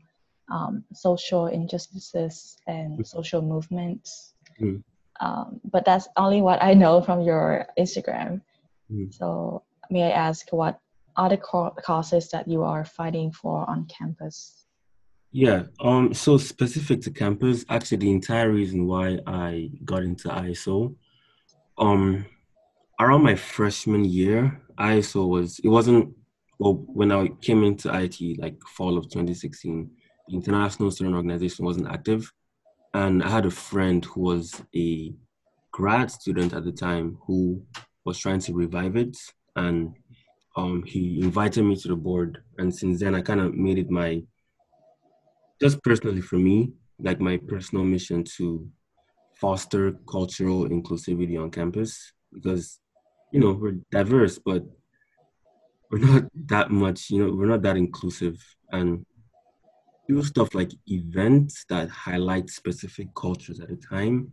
um, 0.51 0.83
social 0.93 1.47
injustices 1.47 2.57
and 2.67 2.99
mm. 2.99 3.07
social 3.07 3.41
movements. 3.41 4.33
Mm. 4.61 4.83
Um, 5.19 5.61
but 5.71 5.85
that's 5.85 6.07
only 6.17 6.41
what 6.41 6.61
I 6.61 6.73
know 6.75 7.01
from 7.01 7.21
your 7.21 7.65
Instagram. 7.79 8.41
Mm. 8.91 9.11
So, 9.13 9.63
may 9.89 10.03
I 10.03 10.11
ask 10.11 10.51
what 10.51 10.79
other 11.15 11.37
causes 11.37 12.29
that 12.29 12.47
you 12.47 12.63
are 12.63 12.85
fighting 12.85 13.31
for 13.31 13.67
on 13.67 13.85
campus? 13.85 14.64
Yeah. 15.35 15.63
Um. 15.81 16.13
So 16.13 16.37
specific 16.37 17.01
to 17.01 17.11
campus, 17.11 17.65
actually, 17.67 17.97
the 17.97 18.11
entire 18.11 18.49
reason 18.49 18.87
why 18.87 19.19
I 19.27 19.69
got 19.83 20.01
into 20.01 20.29
ISO, 20.29 20.95
um, 21.77 22.25
around 23.01 23.23
my 23.23 23.35
freshman 23.35 24.05
year, 24.05 24.61
ISO 24.79 25.27
was 25.27 25.59
it 25.59 25.67
wasn't 25.67 26.15
well 26.57 26.85
when 26.87 27.11
I 27.11 27.27
came 27.41 27.65
into 27.65 27.93
IT 27.93 28.39
like 28.39 28.55
fall 28.77 28.97
of 28.97 29.09
2016, 29.09 29.91
the 30.29 30.35
International 30.35 30.89
Student 30.89 31.17
Organization 31.17 31.65
wasn't 31.65 31.89
active, 31.89 32.31
and 32.93 33.21
I 33.21 33.29
had 33.29 33.45
a 33.45 33.51
friend 33.51 34.05
who 34.05 34.21
was 34.21 34.61
a 34.73 35.13
grad 35.73 36.11
student 36.11 36.53
at 36.53 36.63
the 36.63 36.71
time 36.71 37.17
who 37.27 37.61
was 38.05 38.17
trying 38.19 38.39
to 38.39 38.53
revive 38.53 38.95
it, 38.95 39.17
and 39.57 39.97
um, 40.55 40.83
he 40.85 41.19
invited 41.19 41.63
me 41.63 41.75
to 41.75 41.89
the 41.89 41.97
board, 41.97 42.41
and 42.57 42.73
since 42.73 43.01
then 43.01 43.13
I 43.13 43.19
kind 43.19 43.41
of 43.41 43.53
made 43.53 43.79
it 43.79 43.89
my 43.89 44.23
just 45.61 45.81
personally 45.83 46.21
for 46.21 46.37
me, 46.37 46.73
like 46.99 47.19
my 47.19 47.37
personal 47.37 47.83
mission 47.83 48.23
to 48.37 48.67
foster 49.33 49.93
cultural 50.09 50.67
inclusivity 50.69 51.41
on 51.41 51.51
campus 51.51 52.13
because 52.33 52.79
you 53.33 53.39
know 53.39 53.51
we're 53.51 53.75
diverse 53.91 54.39
but 54.39 54.63
we're 55.91 55.99
not 55.99 56.23
that 56.45 56.71
much 56.71 57.09
you 57.09 57.19
know 57.19 57.33
we're 57.35 57.47
not 57.47 57.61
that 57.61 57.77
inclusive. 57.77 58.37
And 58.71 59.05
do 60.07 60.21
stuff 60.23 60.53
like 60.53 60.71
events 60.87 61.65
that 61.69 61.89
highlight 61.89 62.49
specific 62.49 63.07
cultures 63.15 63.59
at 63.59 63.71
a 63.71 63.75
time 63.75 64.29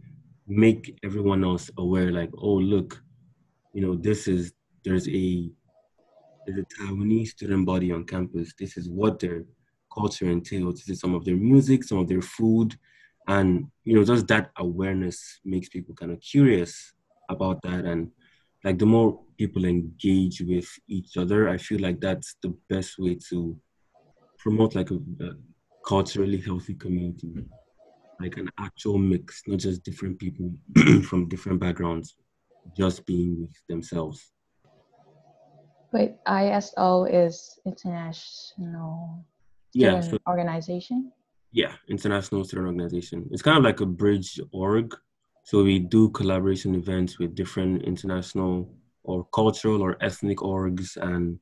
make 0.47 0.99
everyone 1.03 1.45
else 1.45 1.71
aware 1.79 2.11
like 2.13 2.31
oh 2.37 2.55
look 2.55 3.01
you 3.73 3.81
know 3.81 3.95
this 3.95 4.29
is 4.29 4.53
there's 4.85 5.09
a 5.09 5.51
there's 6.47 6.59
a 6.59 6.83
taiwanese 6.83 7.29
student 7.29 7.67
body 7.67 7.93
on 7.93 8.05
campus. 8.05 8.53
This 8.59 8.77
is 8.77 8.89
what 8.89 9.19
they're 9.19 9.45
culture 9.95 10.31
entails. 10.31 10.77
This 10.77 10.91
is 10.91 11.01
some 11.01 11.15
of 11.15 11.25
their 11.25 11.37
music, 11.37 11.85
some 11.85 11.99
of 11.99 12.09
their 12.09 12.23
food, 12.23 12.77
and 13.29 13.67
you 13.85 13.95
know, 13.95 14.05
just 14.05 14.27
that 14.29 14.51
awareness 14.59 15.41
makes 15.45 15.69
people 15.69 15.95
kind 15.95 16.13
of 16.13 16.21
curious 16.21 16.95
about 17.29 17.63
that. 17.63 17.85
And 17.85 18.11
like 18.65 18.79
the 18.79 18.87
more 18.87 19.21
people 19.39 19.65
engage 19.65 20.41
with 20.41 20.69
each 20.89 21.17
other, 21.17 21.49
I 21.49 21.57
feel 21.57 21.81
like 21.81 22.01
that's 22.01 22.37
the 22.43 22.55
best 22.69 22.99
way 22.99 23.19
to 23.31 23.57
promote 24.39 24.75
like 24.75 24.91
a, 24.91 24.95
a 24.95 25.31
culturally 25.87 26.41
healthy 26.41 26.75
community, 26.75 27.33
like 28.21 28.37
an 28.37 28.49
actual 28.59 28.99
mix, 28.99 29.43
not 29.47 29.61
just 29.61 29.85
different 29.85 30.19
people 30.19 30.53
from 31.05 31.29
different 31.29 31.61
backgrounds, 31.61 32.17
just 32.77 33.05
being 33.07 33.41
with 33.41 33.55
themselves. 33.69 34.33
Wait, 35.93 36.15
ISO 36.27 37.07
is 37.13 37.59
international 37.67 39.25
yeah 39.75 40.01
so, 40.01 40.19
organization? 40.29 41.13
Yeah 41.53 41.75
international 41.89 42.45
student 42.45 42.67
organization. 42.69 43.29
It's 43.31 43.43
kind 43.43 43.59
of 43.59 43.65
like 43.65 43.81
a 43.81 43.87
bridge 43.87 44.41
org. 44.53 44.95
So 45.45 45.63
we 45.63 45.79
do 45.79 46.11
collaboration 46.11 46.75
events 46.75 47.19
with 47.19 47.35
different 47.35 47.83
international 47.83 48.73
or 49.03 49.27
cultural 49.35 49.83
or 49.83 49.97
ethnic 50.01 50.39
orgs 50.39 50.97
and 50.97 51.39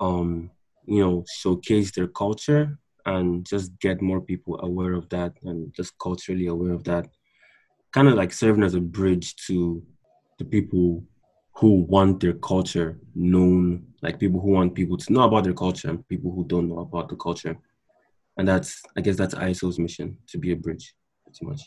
um 0.00 0.50
you 0.86 1.00
know 1.00 1.24
showcase 1.28 1.92
their 1.92 2.08
culture 2.08 2.78
and 3.06 3.46
just 3.46 3.78
get 3.80 4.02
more 4.02 4.20
people 4.20 4.58
aware 4.62 4.92
of 4.92 5.08
that 5.08 5.32
and 5.44 5.72
just 5.74 5.98
culturally 5.98 6.48
aware 6.48 6.72
of 6.72 6.84
that. 6.84 7.06
Kind 7.92 8.08
of 8.08 8.14
like 8.14 8.32
serving 8.32 8.62
as 8.62 8.74
a 8.74 8.80
bridge 8.80 9.34
to 9.46 9.82
the 10.38 10.44
people 10.44 11.02
who 11.54 11.84
want 11.84 12.20
their 12.20 12.34
culture 12.34 12.98
known, 13.14 13.86
like 14.02 14.18
people 14.18 14.40
who 14.40 14.50
want 14.50 14.74
people 14.74 14.96
to 14.96 15.12
know 15.12 15.22
about 15.22 15.44
their 15.44 15.52
culture 15.52 15.90
and 15.90 16.06
people 16.08 16.32
who 16.32 16.44
don't 16.46 16.68
know 16.68 16.78
about 16.80 17.08
the 17.08 17.16
culture. 17.16 17.56
And 18.36 18.48
that's, 18.48 18.82
I 18.96 19.00
guess, 19.00 19.16
that's 19.16 19.34
ISO's 19.34 19.78
mission 19.78 20.16
to 20.28 20.38
be 20.38 20.52
a 20.52 20.56
bridge, 20.56 20.94
pretty 21.24 21.44
much. 21.44 21.60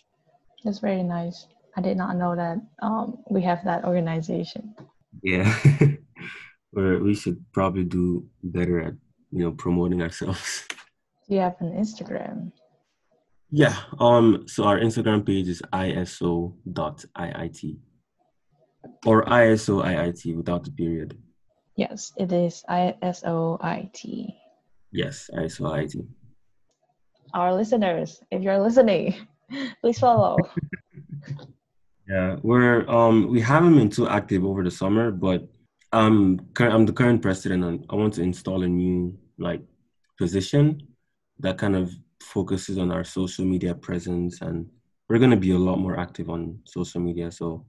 That's 0.63 0.80
very 0.80 1.04
nice. 1.04 1.48
I 1.75 1.82
did 1.82 1.98
not 1.98 2.16
know 2.18 2.36
that 2.36 2.58
um, 2.82 3.18
we 3.30 3.42
have 3.44 3.63
that 3.66 3.84
organization. 3.84 4.75
Yeah, 5.22 5.54
or 6.75 7.00
we 7.00 7.16
should 7.16 7.44
probably 7.52 7.84
do 7.84 8.25
better 8.42 8.80
at 8.82 8.94
you 9.32 9.44
know 9.44 9.52
promoting 9.52 10.02
ourselves. 10.02 10.66
Do 11.28 11.36
you 11.36 11.42
have 11.42 11.56
an 11.60 11.74
Instagram? 11.74 12.52
Yeah. 13.50 13.75
Um. 14.00 14.46
So 14.48 14.63
our 14.63 14.80
Instagram 14.80 15.25
page 15.25 15.48
is 15.48 15.62
iso.iit 15.74 16.56
or 19.06 19.25
ISO 19.25 19.84
IIT 19.84 20.36
without 20.36 20.63
the 20.63 20.72
period. 20.72 21.18
Yes, 21.75 22.13
it 22.18 22.32
is 22.32 22.63
ISO 22.70 23.58
IT. 23.63 24.34
Yes, 24.92 25.30
ISO 25.34 25.78
IT. 25.78 26.06
Our 27.34 27.54
listeners, 27.54 28.22
if 28.30 28.44
you're 28.44 28.60
listening, 28.60 29.16
please 29.82 30.00
follow. 30.00 30.38
yeah, 32.08 32.36
we're 32.44 32.88
um 32.90 33.28
we 33.30 33.42
haven't 33.42 33.75
been 33.75 33.90
too 33.90 34.08
active 34.08 34.46
over 34.46 34.63
the 34.63 34.72
summer, 34.72 35.10
but 35.12 35.48
I'm 35.92 36.40
I'm 36.58 36.86
the 36.86 36.94
current 36.94 37.22
president, 37.22 37.63
and 37.63 37.86
I 37.90 37.96
want 37.96 38.13
to 38.16 38.22
install 38.22 38.63
a 38.63 38.68
new 38.68 39.18
like 39.40 39.62
position 40.18 40.88
that 41.40 41.58
kind 41.58 41.75
of 41.75 41.92
focuses 42.22 42.78
on 42.78 42.92
our 42.92 43.04
social 43.04 43.46
media 43.46 43.74
presence, 43.75 44.42
and 44.42 44.70
we're 45.08 45.20
going 45.20 45.32
to 45.32 45.38
be 45.38 45.52
a 45.52 45.58
lot 45.58 45.78
more 45.78 46.00
active 46.00 46.30
on 46.30 46.60
social 46.66 47.02
media. 47.02 47.32
So, 47.32 47.66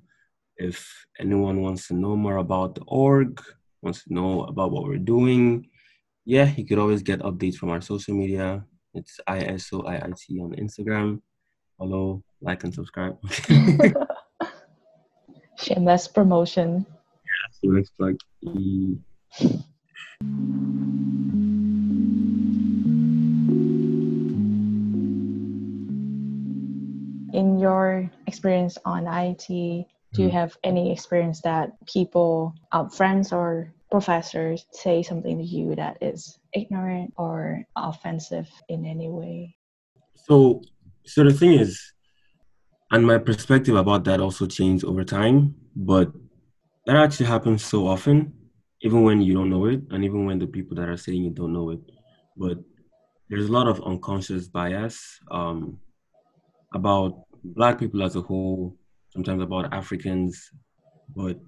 if 0.56 1.06
anyone 1.18 1.62
wants 1.62 1.88
to 1.88 1.94
know 1.94 2.16
more 2.16 2.37
about 2.38 2.75
the 2.75 2.82
org, 2.87 3.42
wants 3.82 4.04
to 4.04 4.14
know 4.14 4.44
about 4.44 4.70
what 4.70 4.84
we're 4.84 4.99
doing, 4.99 5.68
yeah, 6.25 6.52
you 6.56 6.64
could 6.64 6.78
always 6.78 7.02
get 7.02 7.20
updates 7.20 7.56
from 7.56 7.70
our 7.70 7.80
social 7.80 8.14
media. 8.14 8.64
It's 8.94 9.20
ISOIIT 9.28 10.40
on 10.40 10.54
Instagram. 10.56 11.20
Follow, 11.78 12.23
like, 12.40 12.64
and 12.64 12.73
subscribe. 12.73 13.18
Shameless 15.58 16.08
promotion. 16.08 16.87
Yeah, 16.88 17.46
shameless 17.61 17.90
plug. 17.90 18.16
In 27.32 27.58
your 27.58 28.11
experience 28.26 28.78
on 28.84 29.06
IT, 29.08 29.87
do 30.14 30.23
you 30.23 30.28
mm-hmm. 30.28 30.37
have 30.37 30.56
any 30.62 30.92
experience 30.92 31.40
that 31.42 31.73
people, 31.87 32.54
uh, 32.73 32.88
friends 32.88 33.33
or 33.33 33.75
professors 33.90 34.64
say 34.71 35.02
something 35.02 35.38
to 35.38 35.44
you 35.44 35.75
that 35.75 35.99
is 36.00 36.38
ignorant 36.52 37.12
or 37.16 37.64
offensive 37.76 38.49
in 38.68 38.87
any 38.87 39.09
way? 39.09 39.54
So, 40.14 40.62
so 41.04 41.25
the 41.25 41.33
thing 41.33 41.54
is, 41.54 41.92
and 42.92 43.04
my 43.04 43.18
perspective 43.18 43.75
about 43.75 44.04
that 44.04 44.21
also 44.21 44.47
changed 44.47 44.85
over 44.85 45.02
time, 45.02 45.56
but 45.75 46.12
that 46.87 46.97
actually 46.97 47.26
happens 47.26 47.64
so 47.64 47.88
often, 47.88 48.33
even 48.83 49.02
when 49.02 49.21
you 49.21 49.35
don't 49.35 49.50
know 49.50 49.66
it, 49.66 49.80
and 49.90 50.04
even 50.04 50.26
when 50.26 50.38
the 50.38 50.47
people 50.47 50.76
that 50.76 50.88
are 50.88 50.97
saying 50.97 51.25
it 51.26 51.35
don't 51.35 51.52
know 51.52 51.71
it. 51.71 51.80
But 52.37 52.59
there's 53.28 53.49
a 53.49 53.52
lot 53.52 53.66
of 53.66 53.83
unconscious 53.83 54.47
bias 54.47 55.18
um, 55.30 55.78
about 56.73 57.25
Black 57.42 57.78
people 57.80 58.02
as 58.02 58.14
a 58.16 58.21
whole, 58.21 58.76
sometimes 59.14 59.42
about 59.42 59.73
Africans, 59.73 60.50
but 61.16 61.38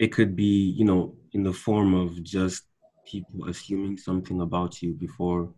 it 0.00 0.08
could 0.08 0.34
be, 0.34 0.74
you 0.76 0.84
know, 0.84 1.14
in 1.32 1.42
the 1.44 1.52
form 1.52 1.94
of 1.94 2.22
just 2.22 2.64
people 3.06 3.48
assuming 3.48 3.96
something 3.96 4.40
about 4.40 4.82
you 4.82 4.92
before 4.94 5.52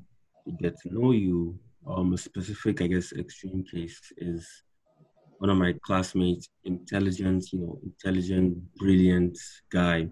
they 0.44 0.52
get 0.52 0.78
to 0.80 0.94
know 0.94 1.12
you. 1.12 1.58
Um, 1.84 2.12
a 2.12 2.18
specific, 2.18 2.80
I 2.80 2.86
guess, 2.86 3.12
extreme 3.12 3.64
case 3.64 4.00
is 4.18 4.46
one 5.38 5.50
of 5.50 5.56
my 5.56 5.74
classmates, 5.84 6.48
intelligent, 6.64 7.52
you 7.52 7.60
know, 7.60 7.78
intelligent, 7.82 8.58
brilliant 8.76 9.36
guy. 9.72 10.08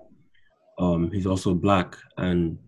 Um, 0.78 1.10
he's 1.12 1.26
also 1.26 1.54
black 1.54 1.96
and 2.16 2.58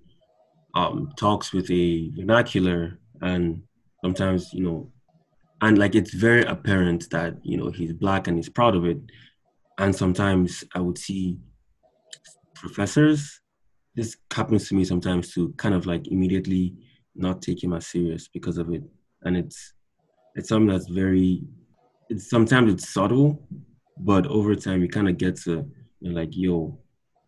um, 0.74 1.10
talks 1.16 1.52
with 1.52 1.68
a 1.70 2.10
vernacular 2.10 3.00
and 3.22 3.62
sometimes, 4.04 4.52
you 4.52 4.62
know, 4.62 4.92
and 5.62 5.78
like 5.78 5.94
it's 5.94 6.12
very 6.12 6.42
apparent 6.42 7.08
that 7.10 7.34
you 7.42 7.56
know 7.56 7.70
he's 7.70 7.92
black 7.92 8.26
and 8.26 8.36
he's 8.36 8.48
proud 8.48 8.74
of 8.74 8.84
it. 8.84 8.98
And 9.78 9.94
sometimes 9.94 10.62
I 10.74 10.80
would 10.80 10.98
see 10.98 11.38
professors. 12.54 13.40
This 13.94 14.16
happens 14.32 14.68
to 14.68 14.74
me 14.74 14.84
sometimes 14.84 15.32
to 15.34 15.52
kind 15.52 15.74
of 15.74 15.86
like 15.86 16.08
immediately 16.08 16.74
not 17.14 17.42
take 17.42 17.62
him 17.62 17.72
as 17.72 17.86
serious 17.86 18.28
because 18.28 18.58
of 18.58 18.72
it, 18.72 18.82
and 19.22 19.36
it's 19.36 19.72
it's 20.34 20.48
something 20.48 20.68
that's 20.68 20.88
very 20.88 21.44
it's 22.10 22.28
sometimes 22.28 22.72
it's 22.72 22.88
subtle, 22.88 23.46
but 23.98 24.26
over 24.26 24.54
time 24.56 24.82
you 24.82 24.88
kind 24.88 25.08
of 25.08 25.16
get 25.16 25.36
to 25.42 25.70
you're 26.00 26.14
like, 26.14 26.36
yo, 26.36 26.76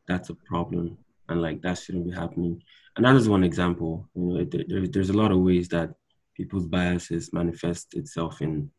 that's 0.08 0.30
a 0.30 0.34
problem, 0.34 0.98
and 1.28 1.40
like 1.40 1.62
that 1.62 1.78
shouldn't 1.78 2.06
be 2.06 2.12
happening. 2.12 2.60
And 2.96 3.04
that 3.06 3.14
is 3.14 3.28
one 3.28 3.44
example. 3.44 4.08
You 4.16 4.22
know, 4.22 4.44
there, 4.44 4.88
there's 4.88 5.10
a 5.10 5.16
lot 5.16 5.30
of 5.30 5.38
ways 5.38 5.68
that 5.68 5.94
people's 6.36 6.66
biases 6.66 7.32
manifest 7.32 7.94
itself 7.94 8.42
in 8.42 8.70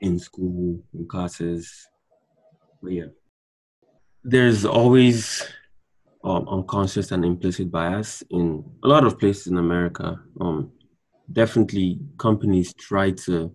in 0.00 0.18
school, 0.18 0.82
in 0.92 1.06
classes. 1.06 1.88
But 2.82 2.92
yeah, 2.92 3.10
there's 4.22 4.64
always 4.64 5.46
um, 6.22 6.46
unconscious 6.48 7.12
and 7.12 7.24
implicit 7.24 7.70
bias 7.70 8.22
in 8.30 8.64
a 8.82 8.88
lot 8.88 9.04
of 9.04 9.18
places 9.18 9.46
in 9.46 9.58
America. 9.58 10.20
Um, 10.40 10.72
definitely, 11.32 12.00
companies 12.18 12.74
try 12.74 13.12
to 13.12 13.52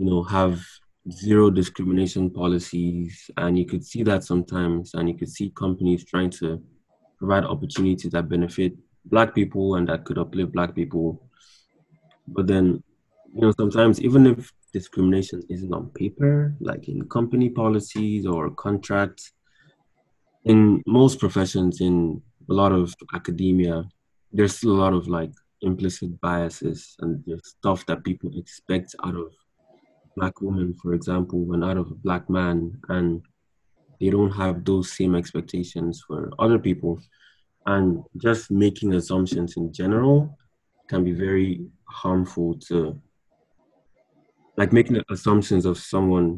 you 0.00 0.06
know, 0.06 0.22
have 0.22 0.64
zero 1.10 1.50
discrimination 1.50 2.30
policies. 2.30 3.30
And 3.36 3.58
you 3.58 3.66
could 3.66 3.84
see 3.84 4.02
that 4.04 4.24
sometimes, 4.24 4.94
and 4.94 5.08
you 5.10 5.14
could 5.14 5.28
see 5.28 5.50
companies 5.50 6.06
trying 6.06 6.30
to 6.40 6.62
provide 7.18 7.44
opportunities 7.44 8.12
that 8.12 8.28
benefit 8.28 8.72
Black 9.04 9.34
people 9.34 9.74
and 9.74 9.86
that 9.88 10.06
could 10.06 10.16
uplift 10.16 10.52
Black 10.52 10.74
people. 10.74 11.28
But 12.30 12.46
then, 12.46 12.82
you 13.34 13.40
know, 13.42 13.52
sometimes 13.58 14.00
even 14.00 14.26
if 14.26 14.52
discrimination 14.72 15.42
isn't 15.48 15.72
on 15.72 15.90
paper, 15.90 16.54
like 16.60 16.88
in 16.88 17.08
company 17.08 17.48
policies 17.50 18.26
or 18.26 18.50
contracts, 18.50 19.32
in 20.44 20.82
most 20.86 21.18
professions, 21.18 21.80
in 21.80 22.22
a 22.48 22.54
lot 22.54 22.72
of 22.72 22.94
academia, 23.14 23.84
there's 24.32 24.56
still 24.56 24.72
a 24.72 24.82
lot 24.84 24.94
of 24.94 25.08
like 25.08 25.32
implicit 25.62 26.18
biases 26.20 26.96
and 27.00 27.22
stuff 27.44 27.84
that 27.86 28.04
people 28.04 28.30
expect 28.38 28.94
out 29.04 29.14
of 29.14 29.32
black 30.16 30.40
women, 30.40 30.74
for 30.80 30.94
example, 30.94 31.44
when 31.44 31.62
out 31.62 31.76
of 31.76 31.90
a 31.90 31.94
black 31.94 32.28
man, 32.30 32.78
and 32.88 33.22
they 34.00 34.10
don't 34.10 34.32
have 34.32 34.64
those 34.64 34.90
same 34.92 35.14
expectations 35.14 36.02
for 36.06 36.30
other 36.38 36.58
people. 36.58 37.00
And 37.66 38.02
just 38.16 38.50
making 38.50 38.94
assumptions 38.94 39.56
in 39.56 39.72
general 39.72 40.36
can 40.90 41.04
be 41.04 41.12
very 41.12 41.50
harmful 42.02 42.48
to, 42.68 43.00
like 44.56 44.72
making 44.72 44.96
assumptions 45.08 45.64
of 45.64 45.78
someone, 45.78 46.28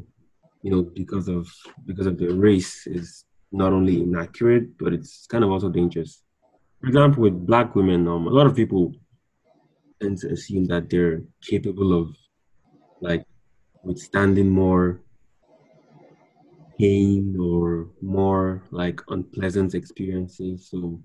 you 0.63 0.71
know, 0.71 0.83
because 0.83 1.27
of 1.37 1.43
because 1.87 2.07
of 2.07 2.19
their 2.19 2.35
race 2.49 2.87
is 2.87 3.25
not 3.51 3.73
only 3.73 3.97
inaccurate, 4.03 4.67
but 4.79 4.93
it's 4.93 5.27
kind 5.33 5.43
of 5.43 5.51
also 5.51 5.69
dangerous. 5.69 6.23
For 6.81 6.89
example, 6.89 7.23
with 7.23 7.47
black 7.47 7.75
women, 7.75 8.07
um, 8.07 8.27
a 8.27 8.35
lot 8.39 8.47
of 8.47 8.55
people 8.55 8.93
tend 10.01 10.19
to 10.19 10.29
assume 10.35 10.65
that 10.67 10.91
they're 10.91 11.23
capable 11.51 11.91
of 12.01 12.07
like 13.01 13.25
withstanding 13.83 14.51
more 14.51 15.01
pain 16.79 17.37
or 17.41 17.89
more 18.01 18.63
like 18.71 19.01
unpleasant 19.09 19.75
experiences. 19.75 20.69
So 20.71 21.01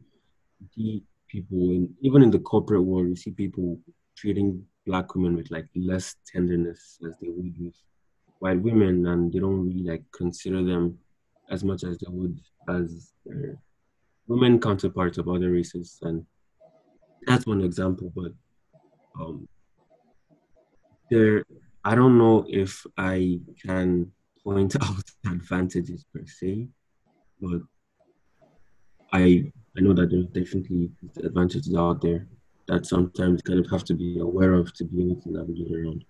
see 0.73 1.03
people 1.28 1.72
in 1.72 1.94
even 2.02 2.24
in 2.24 2.32
the 2.32 2.40
corporate 2.40 2.84
world, 2.84 3.08
you 3.08 3.16
see 3.16 3.32
people 3.32 3.80
treating 4.16 4.63
black 4.86 5.13
women 5.16 5.36
with 5.36 5.52
like 5.52 5.68
less 5.76 6.16
tenderness 6.26 6.98
as 7.06 7.16
they 7.22 7.30
would 7.30 7.54
with 7.60 7.76
white 8.40 8.62
women, 8.62 9.06
and 9.08 9.32
they 9.32 9.40
don't 9.40 9.66
really 9.68 9.84
like 9.84 10.04
consider 10.12 10.63
them 10.63 10.98
as 11.50 11.63
much 11.63 11.84
as 11.84 11.98
they 11.98 12.08
would 12.10 12.40
as 12.70 13.12
their 13.26 13.58
women 14.28 14.60
counterparts 14.60 15.18
of 15.18 15.28
other 15.28 15.52
races. 15.52 16.00
And 16.02 16.26
that's 17.26 17.46
one 17.46 17.62
example, 17.62 18.12
but 18.16 18.32
um, 19.20 19.48
there 21.10 21.44
I 21.84 21.96
don't 21.96 22.18
know 22.18 22.46
if 22.50 22.86
I 22.98 23.40
can 23.66 24.12
point 24.44 24.76
out 24.82 25.04
advantages 25.26 26.06
per 26.13 26.26
se, 26.26 26.68
but 27.40 27.62
I 29.13 29.52
I 29.78 29.82
know 29.82 29.94
that 29.94 30.10
there's 30.10 30.28
definitely 30.28 30.92
advantages 31.24 31.76
out 31.76 32.02
there 32.02 32.28
that 32.68 32.86
sometimes 32.86 33.42
kind 33.42 33.60
of 33.60 33.70
have 33.72 33.84
to 33.86 33.94
be 33.94 34.20
aware 34.20 34.54
of 34.54 34.74
to 34.74 34.86
be 34.86 35.04
able 35.04 35.22
to 35.22 35.32
navigate 35.32 35.72
around. 35.72 36.06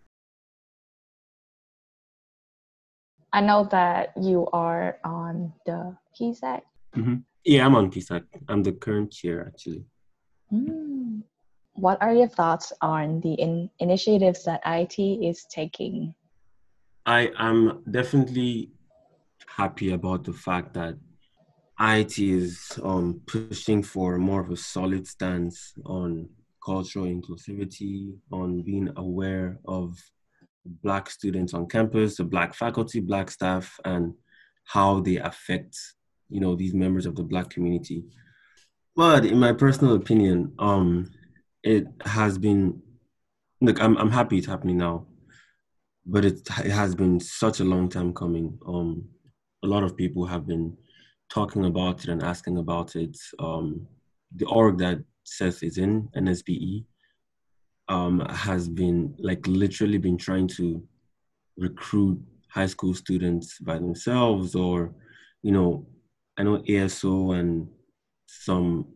I 3.34 3.42
know 3.42 3.68
that 3.72 4.14
you 4.20 4.48
are 4.54 4.98
on 5.04 5.54
the 5.66 5.96
PSAC. 6.20 6.62
Mm-hmm. 6.96 7.16
Yeah, 7.44 7.66
I'm 7.66 7.76
on 7.76 7.92
PSAC. 7.92 8.24
I'm 8.48 8.64
the 8.64 8.72
current 8.72 9.12
chair 9.12 9.46
actually. 9.48 9.84
Mm 10.52 11.24
what 11.78 12.02
are 12.02 12.14
your 12.14 12.28
thoughts 12.28 12.74
on 12.82 13.22
the 13.22 13.34
in- 13.34 13.70
initiatives 13.80 14.44
that 14.46 14.62
IT 14.66 15.00
is 15.00 15.46
taking? 15.46 16.14
I 17.06 17.32
am 17.38 17.84
definitely 17.90 18.72
happy 19.46 19.92
about 19.92 20.24
the 20.24 20.34
fact 20.34 20.74
that 20.74 20.96
IT 21.80 22.18
is 22.20 22.80
um, 22.84 23.22
pushing 23.28 23.84
for 23.84 24.18
more 24.18 24.42
of 24.42 24.50
a 24.50 24.58
solid 24.58 25.08
stance 25.08 25.74
on 25.86 26.30
cultural 26.66 27.06
inclusivity, 27.06 28.16
on 28.32 28.62
being 28.62 28.92
aware 28.98 29.60
of 29.68 29.98
Black 30.84 31.10
students 31.10 31.54
on 31.54 31.68
campus, 31.68 32.18
the 32.18 32.24
Black 32.24 32.54
faculty, 32.54 33.00
Black 33.00 33.30
staff, 33.32 33.80
and 33.86 34.14
how 34.66 35.00
they 35.00 35.18
affect, 35.18 35.78
you 36.30 36.42
know, 36.42 36.56
these 36.56 36.74
members 36.74 37.06
of 37.06 37.16
the 37.16 37.24
Black 37.24 37.50
community. 37.50 38.04
But 38.96 39.26
in 39.26 39.40
my 39.40 39.54
personal 39.54 39.96
opinion, 39.96 40.54
um, 40.60 41.12
it 41.64 41.86
has 42.06 42.38
been 42.38 42.82
look 43.62 43.82
i'm 43.82 43.98
i'm 43.98 44.12
happy 44.12 44.38
it's 44.38 44.48
happening 44.48 44.78
now 44.78 45.06
but 46.06 46.24
it 46.24 46.40
it 46.64 46.72
has 46.72 46.96
been 46.96 47.20
such 47.20 47.60
a 47.60 47.64
long 47.64 47.90
time 47.90 48.14
coming 48.14 48.58
um 48.66 49.04
a 49.64 49.68
lot 49.68 49.84
of 49.84 49.98
people 49.98 50.26
have 50.26 50.46
been 50.48 50.78
talking 51.30 51.66
about 51.66 52.04
it 52.04 52.10
and 52.10 52.24
asking 52.24 52.58
about 52.58 52.96
it. 52.96 53.18
Um, 53.40 53.88
the 54.36 54.46
org 54.46 54.78
that 54.80 55.00
Seth 55.24 55.64
is 55.64 55.78
in, 55.78 56.10
NSBE, 56.16 56.86
um, 57.90 58.20
has 58.30 58.68
been 58.68 59.16
like 59.18 59.46
literally 59.48 59.98
been 59.98 60.18
trying 60.18 60.48
to 60.50 60.84
recruit 61.58 62.20
high 62.50 62.66
school 62.66 62.94
students 62.94 63.60
by 63.60 63.76
themselves 63.76 64.56
or, 64.56 64.94
you 65.42 65.52
know, 65.52 65.88
I 66.38 66.44
know 66.44 66.60
ASO 66.60 67.40
and 67.40 67.68
some 68.28 68.88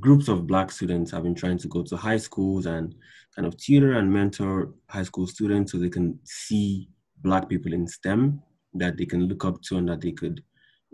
groups 0.00 0.28
of 0.28 0.46
black 0.46 0.70
students 0.70 1.10
have 1.10 1.22
been 1.22 1.34
trying 1.34 1.58
to 1.58 1.68
go 1.68 1.82
to 1.82 1.96
high 1.96 2.16
schools 2.16 2.66
and 2.66 2.94
kind 3.34 3.46
of 3.46 3.56
tutor 3.56 3.94
and 3.94 4.12
mentor 4.12 4.74
high 4.88 5.02
school 5.02 5.26
students 5.26 5.72
so 5.72 5.78
they 5.78 5.88
can 5.88 6.18
see 6.24 6.88
black 7.22 7.48
people 7.48 7.72
in 7.72 7.86
STEM 7.86 8.40
that 8.74 8.96
they 8.96 9.06
can 9.06 9.28
look 9.28 9.44
up 9.44 9.60
to 9.62 9.76
and 9.78 9.88
that 9.88 10.00
they 10.00 10.12
could, 10.12 10.42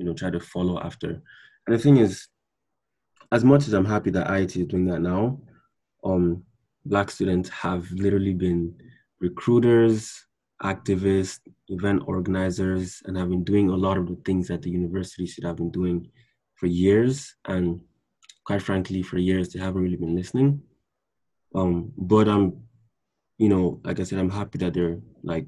you 0.03 0.09
know, 0.09 0.15
try 0.15 0.31
to 0.31 0.41
follow 0.41 0.81
after. 0.81 1.23
And 1.67 1.77
the 1.77 1.79
thing 1.79 1.99
is, 1.99 2.27
as 3.31 3.45
much 3.45 3.69
as 3.69 3.73
I'm 3.73 3.85
happy 3.85 4.11
that 4.11 4.27
IIT 4.27 4.57
is 4.61 4.67
doing 4.67 4.87
that 4.87 5.01
now, 5.01 5.41
um, 6.03 6.43
black 6.85 7.09
students 7.09 7.49
have 7.51 7.89
literally 7.93 8.35
been 8.35 8.75
recruiters, 9.21 10.27
activists, 10.61 11.39
event 11.69 12.03
organizers, 12.07 13.01
and 13.05 13.17
have 13.17 13.29
been 13.31 13.45
doing 13.45 13.71
a 13.71 13.77
lot 13.77 13.97
of 13.97 14.09
the 14.09 14.17
things 14.25 14.49
that 14.49 14.63
the 14.63 14.71
university 14.71 15.25
should 15.25 15.45
have 15.45 15.57
been 15.57 15.71
doing 15.71 16.11
for 16.57 16.67
years. 16.67 17.37
And 17.47 17.81
quite 18.45 18.63
frankly, 18.63 19.03
for 19.03 19.19
years 19.19 19.51
they 19.51 19.61
haven't 19.61 19.83
really 19.83 19.97
been 19.97 20.17
listening. 20.17 20.63
Um, 21.55 21.93
but 21.97 22.27
I'm, 22.27 22.65
you 23.39 23.49
know, 23.49 23.81
like 23.85 24.01
I 24.01 24.03
said, 24.03 24.19
I'm 24.19 24.31
happy 24.31 24.59
that 24.59 24.75
they're 24.75 24.99
like 25.23 25.47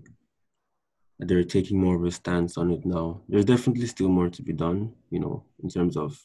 they're 1.21 1.45
taking 1.45 1.81
more 1.81 1.97
of 1.97 2.05
a 2.05 2.11
stance 2.11 2.59
on 2.59 2.71
it 2.71 2.85
now. 2.85 3.23
There's 3.29 3.45
definitely 3.45 3.87
still 3.87 4.09
more 4.09 4.29
to 4.29 4.43
be 4.43 4.53
done, 4.53 4.93
you 5.11 5.21
know, 5.21 5.45
in 5.63 5.69
terms 5.69 5.97
of 5.97 6.19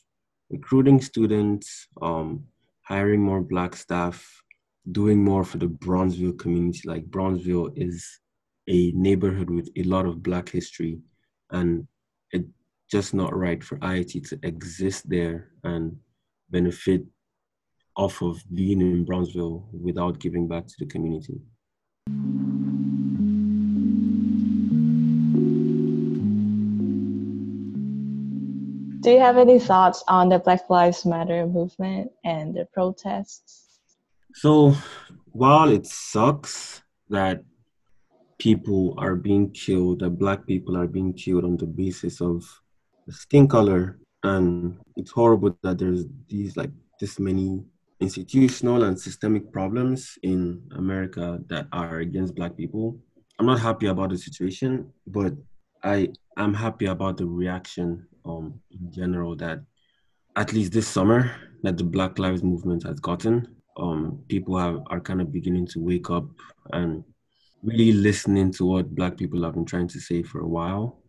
recruiting 0.49 0.99
students, 1.01 1.87
um, 2.01 2.45
hiring 2.81 3.21
more 3.21 3.41
black 3.41 3.75
staff, 3.75 4.25
doing 4.91 5.23
more 5.23 5.43
for 5.43 5.57
the 5.57 5.67
Bronzeville 5.67 6.39
community. 6.39 6.81
Like 6.85 7.05
Bronzeville 7.05 7.71
is 7.75 8.19
a 8.67 8.91
neighborhood 8.91 9.49
with 9.49 9.69
a 9.75 9.83
lot 9.83 10.05
of 10.05 10.23
black 10.23 10.49
history 10.49 10.99
and 11.51 11.87
it's 12.31 12.47
just 12.89 13.13
not 13.13 13.35
right 13.35 13.63
for 13.63 13.77
IIT 13.77 14.29
to 14.29 14.39
exist 14.43 15.09
there 15.09 15.49
and 15.63 15.95
benefit 16.49 17.03
off 17.95 18.21
of 18.21 18.41
being 18.53 18.81
in 18.81 19.05
Bronzeville 19.05 19.65
without 19.73 20.19
giving 20.19 20.47
back 20.47 20.67
to 20.67 20.75
the 20.79 20.85
community. 20.85 21.41
Do 29.09 29.15
you 29.15 29.21
have 29.21 29.39
any 29.39 29.57
thoughts 29.57 30.03
on 30.07 30.29
the 30.29 30.37
Black 30.37 30.69
Lives 30.69 31.03
Matter 31.03 31.47
movement 31.47 32.11
and 32.23 32.53
the 32.53 32.65
protests? 32.65 33.79
So, 34.35 34.75
while 35.31 35.71
it 35.71 35.87
sucks 35.87 36.83
that 37.09 37.43
people 38.37 38.93
are 38.99 39.15
being 39.15 39.49
killed, 39.49 40.01
that 40.01 40.11
black 40.11 40.45
people 40.45 40.77
are 40.77 40.85
being 40.85 41.13
killed 41.13 41.43
on 41.43 41.57
the 41.57 41.65
basis 41.65 42.21
of 42.21 42.45
skin 43.09 43.47
color, 43.47 43.97
and 44.21 44.77
it's 44.95 45.09
horrible 45.09 45.57
that 45.63 45.79
there's 45.79 46.05
these 46.27 46.55
like 46.55 46.69
this 46.99 47.17
many 47.17 47.63
institutional 47.99 48.83
and 48.83 48.99
systemic 48.99 49.51
problems 49.51 50.19
in 50.21 50.61
America 50.75 51.39
that 51.47 51.65
are 51.71 51.97
against 52.01 52.35
black 52.35 52.55
people. 52.55 52.95
I'm 53.39 53.47
not 53.47 53.59
happy 53.59 53.87
about 53.87 54.11
the 54.11 54.19
situation, 54.19 54.93
but 55.07 55.33
I 55.83 56.09
am 56.37 56.53
happy 56.53 56.85
about 56.85 57.17
the 57.17 57.25
reaction 57.25 58.05
um, 58.25 58.59
in 58.71 58.91
general 58.91 59.35
that 59.37 59.59
at 60.35 60.53
least 60.53 60.71
this 60.71 60.87
summer 60.87 61.35
that 61.63 61.77
the 61.77 61.83
Black 61.83 62.19
Lives 62.19 62.43
Movement 62.43 62.83
has 62.83 62.99
gotten. 62.99 63.55
Um, 63.77 64.23
people 64.27 64.57
have 64.57 64.81
are 64.87 64.99
kind 64.99 65.21
of 65.21 65.31
beginning 65.31 65.67
to 65.67 65.79
wake 65.79 66.09
up 66.09 66.25
and 66.73 67.03
really 67.63 67.93
listening 67.93 68.51
to 68.53 68.65
what 68.65 68.95
Black 68.95 69.17
people 69.17 69.43
have 69.43 69.53
been 69.53 69.65
trying 69.65 69.87
to 69.89 69.99
say 69.99 70.23
for 70.23 70.41
a 70.41 70.47
while, 70.47 71.01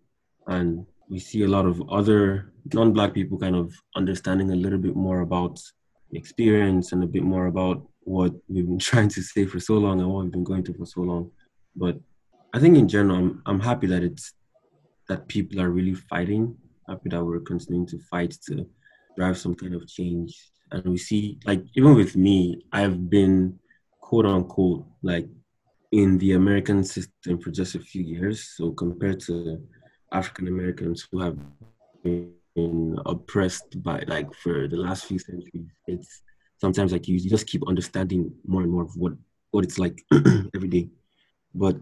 and 0.47 0.87
we 1.09 1.19
see 1.19 1.43
a 1.43 1.49
lot 1.49 1.67
of 1.67 1.83
other 1.91 2.53
non-black 2.73 3.15
people 3.15 3.39
kind 3.39 3.57
of 3.57 3.75
understanding 3.97 4.51
a 4.53 4.57
little 4.57 4.79
bit 4.79 4.95
more 4.95 5.21
about 5.21 5.61
experience 6.13 6.93
and 6.93 7.03
a 7.03 7.07
bit 7.07 7.23
more 7.23 7.47
about 7.47 7.87
what 8.01 8.33
we've 8.49 8.67
been 8.67 8.79
trying 8.91 9.09
to 9.09 9.23
say 9.23 9.45
for 9.47 9.61
so 9.61 9.75
long 9.75 10.01
and 10.01 10.09
what 10.09 10.25
we've 10.25 10.33
been 10.33 10.45
going 10.45 10.63
through 10.63 10.75
for 10.75 10.87
so 10.87 11.01
long. 11.01 11.31
But 11.75 11.99
I 12.53 12.59
think 12.59 12.77
in 12.77 12.89
general, 12.89 13.17
I'm, 13.17 13.43
I'm 13.47 13.61
happy 13.61 13.87
that 13.89 14.03
it's 14.03 14.33
that 15.09 15.27
people 15.29 15.61
are 15.61 15.71
really 15.71 15.95
fighting. 15.95 16.57
Happy 16.91 17.09
that 17.11 17.25
we're 17.25 17.41
continuing 17.41 17.87
to 17.87 17.99
fight 18.11 18.37
to 18.49 18.67
drive 19.17 19.39
some 19.39 19.55
kind 19.55 19.75
of 19.77 19.87
change. 19.87 20.51
And 20.73 20.85
we 20.85 20.99
see, 20.99 21.39
like, 21.47 21.63
even 21.75 21.95
with 21.95 22.17
me, 22.17 22.65
I've 22.73 23.09
been 23.09 23.59
quote 24.01 24.27
unquote 24.27 24.85
like 25.05 25.29
in 25.93 26.19
the 26.19 26.33
American 26.33 26.83
system 26.83 27.39
for 27.41 27.53
just 27.53 27.77
a 27.77 27.79
few 27.79 28.03
years. 28.03 28.51
So 28.57 28.73
compared 28.73 29.21
to 29.21 29.63
African 30.13 30.49
Americans 30.49 31.07
who 31.11 31.21
have 31.21 31.39
been 32.03 32.99
oppressed 33.07 33.83
by 33.85 34.03
like 34.09 34.35
for 34.35 34.67
the 34.67 34.77
last 34.77 35.05
few 35.05 35.21
centuries. 35.21 35.71
It's 35.87 36.23
sometimes 36.59 36.91
like 36.93 37.07
you, 37.07 37.17
you 37.17 37.31
just 37.31 37.47
keep 37.47 37.63
understanding 37.69 38.33
more 38.45 38.63
and 38.63 38.73
more 38.73 38.83
of 38.83 38.97
what 38.97 39.13
what 39.53 39.65
it's 39.65 39.79
like 39.79 40.03
every 40.55 40.69
day. 40.69 40.89
But 41.55 41.77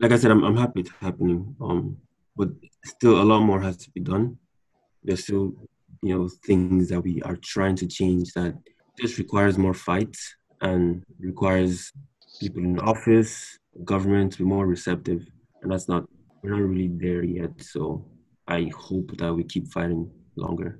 like 0.00 0.12
I 0.12 0.18
said, 0.18 0.32
I'm 0.32 0.42
I'm 0.42 0.56
happy 0.56 0.80
it's 0.80 0.90
happening. 1.00 1.54
Um, 1.60 1.98
but 2.36 2.48
still 2.84 3.20
a 3.20 3.24
lot 3.24 3.40
more 3.40 3.60
has 3.60 3.76
to 3.78 3.90
be 3.90 4.00
done. 4.00 4.38
There's 5.08 5.22
still 5.24 5.54
you 6.02 6.14
know 6.14 6.28
things 6.44 6.90
that 6.90 7.00
we 7.00 7.22
are 7.22 7.36
trying 7.36 7.76
to 7.76 7.86
change 7.86 8.34
that 8.34 8.54
just 9.00 9.16
requires 9.16 9.56
more 9.56 9.72
fights 9.72 10.36
and 10.60 11.02
requires 11.18 11.90
people 12.40 12.62
in 12.62 12.78
office, 12.80 13.58
government 13.84 14.32
to 14.32 14.38
be 14.38 14.44
more 14.44 14.66
receptive, 14.66 15.26
and 15.62 15.72
that's 15.72 15.88
not 15.88 16.04
we're 16.42 16.50
not 16.50 16.60
really 16.60 16.88
there 16.88 17.24
yet. 17.24 17.50
So 17.62 18.04
I 18.46 18.70
hope 18.76 19.16
that 19.16 19.32
we 19.32 19.44
keep 19.44 19.72
fighting 19.72 20.10
longer. 20.36 20.78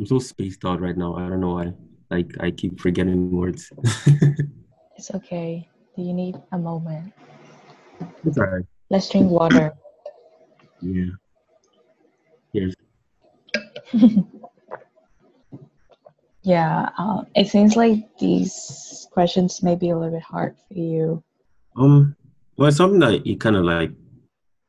I'm 0.00 0.06
so 0.06 0.18
spaced 0.18 0.64
out 0.64 0.80
right 0.80 0.96
now. 0.96 1.14
I 1.14 1.28
don't 1.28 1.40
know 1.40 1.54
why. 1.54 1.72
Like 2.10 2.30
I 2.40 2.50
keep 2.50 2.80
forgetting 2.80 3.30
words. 3.30 3.70
it's 4.96 5.14
okay. 5.14 5.68
Do 5.94 6.02
you 6.02 6.12
need 6.12 6.34
a 6.50 6.58
moment? 6.58 7.12
It's 8.26 8.36
alright. 8.36 8.64
Let's 8.90 9.08
drink 9.08 9.30
water. 9.30 9.72
Yeah. 10.80 11.14
Yeah. 16.44 16.88
Um, 16.98 17.28
it 17.36 17.48
seems 17.48 17.76
like 17.76 18.18
these 18.18 19.06
questions 19.12 19.62
may 19.62 19.76
be 19.76 19.90
a 19.90 19.96
little 19.96 20.14
bit 20.14 20.24
hard 20.24 20.56
for 20.66 20.74
you. 20.74 21.22
Um. 21.76 22.16
Well, 22.56 22.68
it's 22.68 22.76
something 22.76 22.98
that 22.98 23.24
you 23.24 23.36
kind 23.36 23.54
of 23.56 23.64
like 23.64 23.92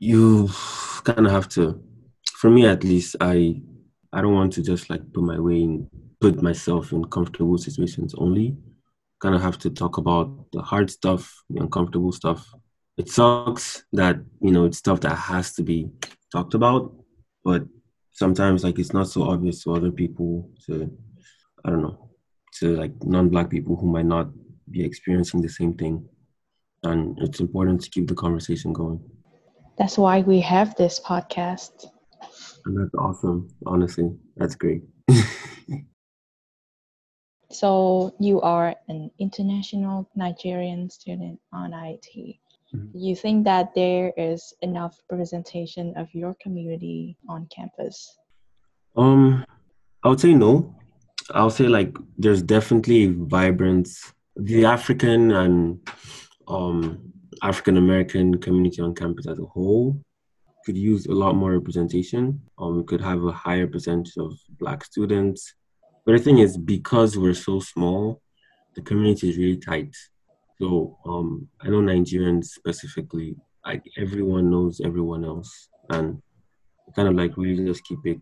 you 0.04 0.50
kind 1.04 1.26
of 1.26 1.32
have 1.32 1.48
to 1.48 1.82
for 2.36 2.50
me 2.50 2.66
at 2.66 2.84
least 2.84 3.16
i 3.22 3.56
i 4.12 4.22
don't 4.22 4.34
want 4.34 4.52
to 4.52 4.62
just 4.62 4.90
like 4.90 5.02
put 5.14 5.24
my 5.24 5.40
way 5.40 5.62
in 5.62 5.90
put 6.20 6.42
myself 6.42 6.92
in 6.92 7.06
comfortable 7.06 7.58
situations 7.58 8.14
only 8.18 8.56
kind 9.22 9.34
of 9.34 9.42
have 9.42 9.58
to 9.58 9.70
talk 9.70 9.98
about 9.98 10.28
the 10.52 10.62
hard 10.62 10.90
stuff 10.90 11.44
the 11.50 11.62
uncomfortable 11.62 12.12
stuff 12.12 12.54
it 12.98 13.10
sucks 13.10 13.86
that 13.94 14.18
you 14.42 14.52
know 14.52 14.66
it's 14.66 14.78
stuff 14.78 15.00
that 15.00 15.16
has 15.16 15.54
to 15.54 15.64
be 15.64 15.88
talked 16.32 16.54
about 16.54 16.94
but 17.46 17.64
sometimes 18.14 18.64
like 18.64 18.80
it's 18.80 18.94
not 18.94 19.08
so 19.08 19.24
obvious 19.24 19.64
to 19.64 19.74
other 19.74 19.92
people 19.92 20.50
to 20.66 20.90
i 21.66 21.70
don't 21.70 21.82
know 21.82 22.10
to 22.54 22.76
like 22.76 22.92
non-black 23.04 23.50
people 23.50 23.76
who 23.76 23.88
might 23.92 24.06
not 24.06 24.28
be 24.70 24.84
experiencing 24.84 25.42
the 25.42 25.50
same 25.50 25.74
thing 25.74 26.08
and 26.84 27.18
it's 27.20 27.40
important 27.40 27.82
to 27.82 27.90
keep 27.90 28.08
the 28.08 28.16
conversation 28.16 28.72
going 28.72 29.00
that's 29.78 29.98
why 29.98 30.22
we 30.22 30.40
have 30.42 30.76
this 30.76 31.00
podcast. 31.00 31.88
And 32.66 32.78
that's 32.78 32.94
awesome. 32.96 33.50
Honestly, 33.66 34.12
that's 34.38 34.56
great. 34.56 34.84
so 37.52 38.14
you 38.20 38.40
are 38.42 38.76
an 38.88 39.10
international 39.20 40.10
Nigerian 40.16 40.90
student 40.90 41.40
on 41.52 41.72
IIT. 41.72 42.40
Mm-hmm. 42.76 42.98
You 42.98 43.16
think 43.16 43.46
that 43.46 43.74
there 43.76 44.14
is 44.18 44.54
enough 44.62 45.00
representation 45.12 45.94
of 45.96 46.08
your 46.14 46.36
community 46.42 47.18
on 47.30 47.48
campus? 47.56 48.18
Um, 48.96 49.46
I 50.04 50.10
would 50.10 50.20
say 50.20 50.34
no. 50.34 50.76
I 51.32 51.44
would 51.44 51.54
say 51.54 51.68
like 51.68 51.96
there's 52.18 52.42
definitely 52.42 53.08
vibrance. 53.08 54.14
The 54.36 54.66
African 54.66 55.32
and 55.32 55.80
um 56.48 57.14
African 57.42 57.78
American 57.78 58.38
community 58.40 58.82
on 58.82 58.96
campus 58.96 59.28
as 59.28 59.40
a 59.40 59.46
whole 59.46 60.02
could 60.66 60.78
use 60.78 61.06
a 61.06 61.12
lot 61.12 61.36
more 61.36 61.52
representation. 61.52 62.42
Um, 62.58 62.78
we 62.78 62.84
could 62.84 63.02
have 63.02 63.24
a 63.24 63.32
higher 63.32 63.68
percentage 63.68 64.14
of 64.18 64.34
Black 64.60 64.84
students. 64.84 65.54
But 66.06 66.14
the 66.14 66.20
thing 66.20 66.40
is, 66.40 66.58
because 66.58 67.18
we're 67.18 67.34
so 67.34 67.60
small, 67.60 68.22
the 68.76 68.82
community 68.82 69.30
is 69.30 69.38
really 69.38 69.58
tight. 69.58 69.96
So 70.64 70.98
um, 71.06 71.50
I 71.60 71.68
know 71.68 71.82
Nigerians 71.82 72.46
specifically, 72.46 73.36
like 73.66 73.84
everyone 73.98 74.50
knows 74.50 74.80
everyone 74.80 75.26
else, 75.26 75.68
and 75.90 76.22
kind 76.96 77.10
of 77.10 77.16
like 77.16 77.36
really 77.36 77.66
just 77.66 77.84
keep 77.84 78.00
it 78.06 78.18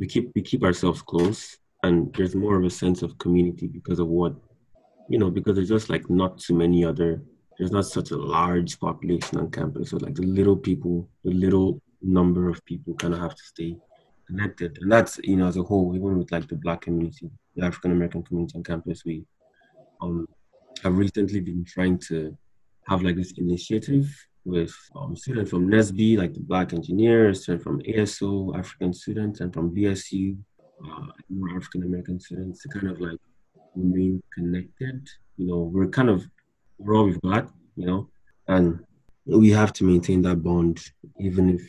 we 0.00 0.08
keep 0.08 0.32
we 0.34 0.42
keep 0.42 0.64
ourselves 0.64 1.02
close, 1.02 1.56
and 1.84 2.12
there's 2.14 2.34
more 2.34 2.56
of 2.58 2.64
a 2.64 2.70
sense 2.70 3.02
of 3.02 3.16
community 3.18 3.68
because 3.68 4.00
of 4.00 4.08
what 4.08 4.34
you 5.08 5.20
know 5.20 5.30
because 5.30 5.54
there's 5.54 5.68
just 5.68 5.88
like 5.88 6.10
not 6.10 6.36
too 6.36 6.54
many 6.54 6.84
other 6.84 7.22
there's 7.58 7.70
not 7.70 7.86
such 7.86 8.10
a 8.10 8.16
large 8.16 8.80
population 8.80 9.38
on 9.38 9.48
campus 9.48 9.90
so 9.90 9.96
like 9.98 10.16
the 10.16 10.26
little 10.26 10.56
people 10.56 11.08
the 11.22 11.32
little 11.32 11.80
number 12.02 12.48
of 12.48 12.64
people 12.64 12.92
kind 12.94 13.14
of 13.14 13.20
have 13.20 13.36
to 13.36 13.44
stay 13.44 13.76
connected 14.26 14.76
and 14.80 14.90
that's 14.90 15.20
you 15.22 15.36
know 15.36 15.46
as 15.46 15.58
a 15.58 15.62
whole 15.62 15.94
even 15.94 16.18
with 16.18 16.32
like 16.32 16.48
the 16.48 16.56
black 16.56 16.80
community 16.80 17.30
the 17.54 17.64
african 17.64 17.92
american 17.92 18.22
community 18.24 18.56
on 18.56 18.64
campus 18.64 19.04
we 19.04 19.24
um 20.00 20.26
have 20.82 20.96
recently 20.96 21.40
been 21.40 21.64
trying 21.64 21.98
to 21.98 22.36
have 22.88 23.02
like 23.02 23.16
this 23.16 23.32
initiative 23.38 24.06
with 24.44 24.74
um, 24.94 25.16
students 25.16 25.50
from 25.50 25.68
NSBE, 25.68 26.18
like 26.18 26.34
the 26.34 26.40
Black 26.40 26.72
engineers, 26.72 27.42
students 27.42 27.64
from 27.64 27.80
ASO, 27.82 28.56
African 28.58 28.92
students, 28.92 29.40
and 29.40 29.52
from 29.52 29.74
BSU, 29.74 30.36
uh, 30.84 31.06
more 31.30 31.56
African 31.56 31.84
American 31.84 32.20
students 32.20 32.62
to 32.62 32.68
kind 32.68 32.90
of 32.90 33.00
like 33.00 33.18
remain 33.74 34.22
connected. 34.34 35.08
You 35.36 35.46
know, 35.46 35.58
we're 35.58 35.88
kind 35.88 36.10
of 36.10 36.26
we're 36.78 36.94
all 36.94 37.04
we've 37.04 37.20
got, 37.22 37.48
you 37.76 37.86
know, 37.86 38.08
and 38.48 38.84
we 39.24 39.50
have 39.50 39.72
to 39.74 39.84
maintain 39.84 40.20
that 40.22 40.42
bond, 40.42 40.90
even 41.18 41.48
if 41.48 41.62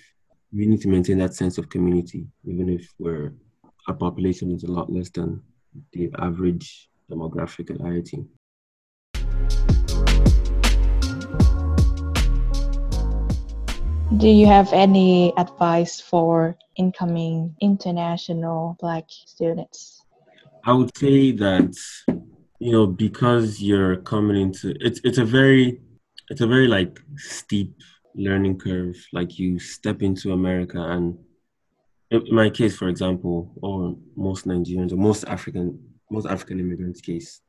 we 0.52 0.66
need 0.66 0.82
to 0.82 0.90
maintain 0.90 1.18
that 1.20 1.34
sense 1.34 1.58
of 1.58 1.70
community, 1.70 2.28
even 2.46 2.70
if 2.70 2.94
we're 3.00 3.34
our 3.88 3.94
population 3.94 4.52
is 4.52 4.64
a 4.64 4.72
lot 4.72 4.92
less 4.92 5.10
than 5.10 5.42
the 5.94 6.10
average 6.20 6.90
demographic 7.12 7.70
at 7.70 7.78
IIT. 7.78 8.26
Do 14.18 14.30
you 14.30 14.46
have 14.46 14.72
any 14.72 15.34
advice 15.36 16.00
for 16.00 16.58
incoming 16.78 17.54
international 17.60 18.78
Black 18.80 19.06
students? 19.10 20.06
I 20.64 20.72
would 20.74 20.96
say 20.98 21.32
that 21.32 21.76
you 22.60 22.72
know 22.72 22.88
because 22.88 23.62
you're 23.62 23.98
coming 23.98 24.42
into 24.42 24.74
it's 24.80 25.02
it's 25.04 25.18
a 25.18 25.26
very 25.26 25.82
it's 26.30 26.40
a 26.40 26.48
very 26.48 26.68
like 26.68 26.98
steep 27.18 27.74
learning 28.16 28.58
curve. 28.60 28.96
Like 29.12 29.38
you 29.38 29.60
step 29.60 30.02
into 30.02 30.32
America 30.32 30.82
and 30.82 31.18
in 32.10 32.34
my 32.34 32.50
case, 32.50 32.78
for 32.78 32.88
example, 32.88 33.52
or 33.62 33.98
most 34.16 34.48
Nigerians 34.48 34.94
or 34.94 34.98
most 34.98 35.26
African 35.26 35.78
most 36.10 36.26
African 36.26 36.62
immigrants 36.62 37.02
case, 37.02 37.42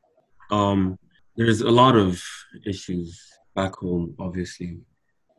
um, 0.50 0.98
there's 1.36 1.60
a 1.60 1.70
lot 1.70 1.94
of 1.94 2.20
issues 2.64 3.22
back 3.54 3.76
home, 3.76 4.14
obviously, 4.18 4.80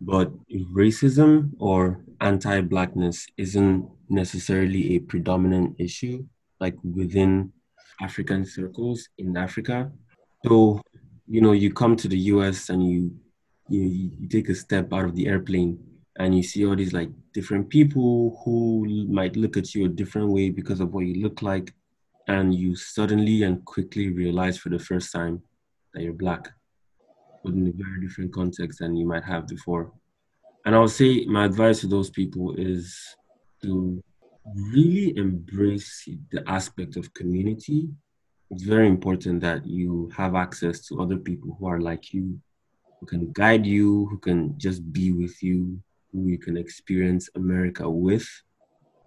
but 0.01 0.31
racism 0.73 1.51
or 1.60 2.03
anti-blackness 2.21 3.27
isn't 3.38 3.89
necessarily 4.10 4.95
a 4.95 4.99
predominant 4.99 5.75
issue 5.79 6.23
like 6.60 6.75
within 6.83 7.51
african 8.01 8.45
circles 8.45 9.10
in 9.17 9.36
africa. 9.38 9.91
So 10.45 10.81
you 11.27 11.41
know 11.41 11.51
you 11.51 11.73
come 11.73 11.95
to 11.97 12.07
the 12.07 12.17
us 12.17 12.69
and 12.69 12.88
you 12.88 13.12
you, 13.69 14.12
you 14.19 14.27
take 14.29 14.49
a 14.49 14.55
step 14.55 14.93
out 14.93 15.05
of 15.05 15.15
the 15.15 15.27
airplane 15.27 15.77
and 16.19 16.36
you 16.36 16.41
see 16.41 16.65
all 16.65 16.75
these 16.75 16.93
like 16.93 17.10
different 17.33 17.69
people 17.69 18.41
who 18.43 18.86
might 19.10 19.36
look 19.36 19.57
at 19.57 19.75
you 19.75 19.86
a 19.86 19.89
different 19.89 20.29
way 20.29 20.49
because 20.49 20.79
of 20.79 20.93
what 20.93 21.05
you 21.05 21.21
look 21.21 21.41
like 21.41 21.73
and 22.27 22.55
you 22.55 22.75
suddenly 22.75 23.43
and 23.43 23.63
quickly 23.65 24.10
realize 24.10 24.57
for 24.57 24.69
the 24.69 24.79
first 24.79 25.12
time 25.12 25.41
that 25.93 26.03
you're 26.03 26.13
black 26.13 26.49
but 27.47 27.55
in 27.55 27.67
a 27.67 27.71
very 27.71 28.01
different 28.01 28.33
context 28.33 28.79
than 28.79 28.97
you 28.97 29.07
might 29.07 29.23
have 29.23 29.47
before. 29.47 29.89
And 30.65 30.75
I'll 30.75 30.89
say 30.89 31.25
my 31.25 31.45
advice 31.45 31.79
to 31.79 31.88
those 31.88 32.10
people 32.10 32.53
is 32.55 32.97
to 33.63 34.03
really 34.53 35.15
embrace 35.15 36.10
the 36.31 36.43
aspect 36.47 36.97
of 36.97 37.13
community. 37.13 37.88
It's 38.51 38.63
very 38.63 38.88
important 38.88 39.39
that 39.41 39.65
you 39.65 40.12
have 40.15 40.36
access 40.36 40.86
to 40.88 41.01
other 41.01 41.15
people 41.15 41.55
who 41.57 41.67
are 41.67 41.79
like 41.79 42.13
you, 42.13 42.38
who 42.99 43.05
can 43.05 43.31
guide 43.31 43.65
you, 43.65 44.07
who 44.07 44.17
can 44.17 44.57
just 44.57 44.91
be 44.91 45.13
with 45.13 45.41
you, 45.41 45.79
who 46.12 46.27
you 46.27 46.38
can 46.38 46.57
experience 46.57 47.29
America 47.36 47.89
with. 47.89 48.27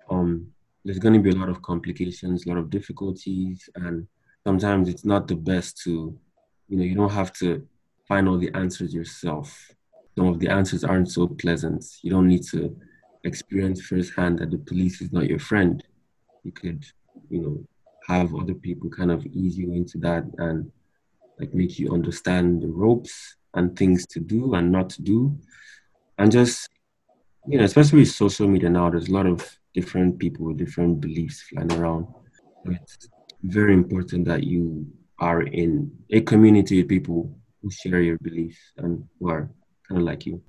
Um, 0.09 0.46
there's 0.85 0.98
going 0.98 1.14
to 1.14 1.20
be 1.20 1.31
a 1.31 1.38
lot 1.38 1.50
of 1.50 1.61
complications, 1.61 2.46
a 2.46 2.48
lot 2.48 2.59
of 2.59 2.70
difficulties, 2.70 3.68
and 3.74 4.07
sometimes 4.46 4.88
it's 4.88 5.05
not 5.05 5.29
the 5.29 5.37
best 5.37 5.83
to, 5.85 6.18
you 6.68 6.76
know, 6.79 6.85
you 6.85 6.94
don't 6.94 7.12
have 7.12 7.35
to 7.35 7.66
find 8.11 8.29
all 8.29 8.38
the 8.38 8.53
answers 8.55 8.92
yourself. 8.92 9.73
Some 10.18 10.27
of 10.27 10.40
the 10.40 10.49
answers 10.49 10.83
aren't 10.83 11.12
so 11.12 11.29
pleasant. 11.29 11.85
You 12.03 12.11
don't 12.11 12.27
need 12.27 12.42
to 12.49 12.77
experience 13.23 13.81
firsthand 13.83 14.40
that 14.40 14.51
the 14.51 14.59
police 14.59 15.01
is 15.01 15.12
not 15.12 15.29
your 15.29 15.38
friend. 15.38 15.81
You 16.42 16.51
could, 16.51 16.85
you 17.29 17.40
know, 17.40 17.64
have 18.09 18.35
other 18.35 18.55
people 18.55 18.90
kind 18.90 19.12
of 19.12 19.25
ease 19.27 19.57
you 19.57 19.73
into 19.73 19.96
that 19.99 20.25
and 20.38 20.73
like 21.38 21.55
make 21.55 21.79
you 21.79 21.92
understand 21.92 22.62
the 22.62 22.66
ropes 22.66 23.37
and 23.55 23.79
things 23.79 24.07
to 24.07 24.18
do 24.18 24.55
and 24.55 24.73
not 24.73 24.90
to 24.90 25.03
do. 25.03 25.38
And 26.18 26.33
just, 26.33 26.68
you 27.46 27.59
know, 27.59 27.64
especially 27.64 28.01
with 28.01 28.11
social 28.11 28.49
media 28.49 28.70
now, 28.70 28.90
there's 28.90 29.09
a 29.09 29.12
lot 29.12 29.27
of 29.27 29.57
different 29.73 30.18
people 30.18 30.46
with 30.46 30.57
different 30.57 31.01
beliefs 31.01 31.42
flying 31.42 31.73
around. 31.75 32.09
It's 32.64 33.09
very 33.44 33.73
important 33.73 34.25
that 34.25 34.42
you 34.42 34.85
are 35.20 35.42
in 35.42 35.92
a 36.11 36.20
community 36.23 36.81
of 36.81 36.88
people 36.88 37.37
who 37.62 37.70
share 37.70 38.01
your 38.01 38.18
beliefs 38.18 38.59
and 38.77 39.07
who 39.18 39.29
are 39.29 39.51
kind 39.88 40.01
of 40.01 40.07
like 40.07 40.27
you. 40.27 40.42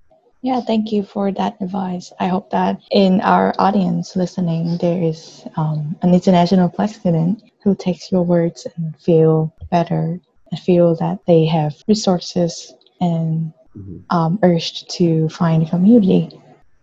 Yeah, 0.43 0.59
thank 0.61 0.91
you 0.91 1.03
for 1.03 1.31
that 1.33 1.57
advice. 1.61 2.11
I 2.19 2.27
hope 2.27 2.49
that 2.49 2.81
in 2.89 3.21
our 3.21 3.53
audience 3.59 4.15
listening, 4.15 4.77
there 4.77 5.01
is 5.01 5.45
um, 5.55 5.95
an 6.01 6.15
international 6.15 6.69
black 6.69 6.89
student 6.89 7.43
who 7.63 7.75
takes 7.75 8.11
your 8.11 8.23
words 8.23 8.65
and 8.75 8.97
feel 8.97 9.53
better 9.69 10.19
and 10.49 10.59
feel 10.59 10.95
that 10.95 11.19
they 11.27 11.45
have 11.45 11.75
resources 11.87 12.73
and 12.99 13.53
mm-hmm. 13.77 13.97
um, 14.09 14.39
urged 14.41 14.89
to 14.97 15.29
find 15.29 15.61
a 15.61 15.69
community. 15.69 16.29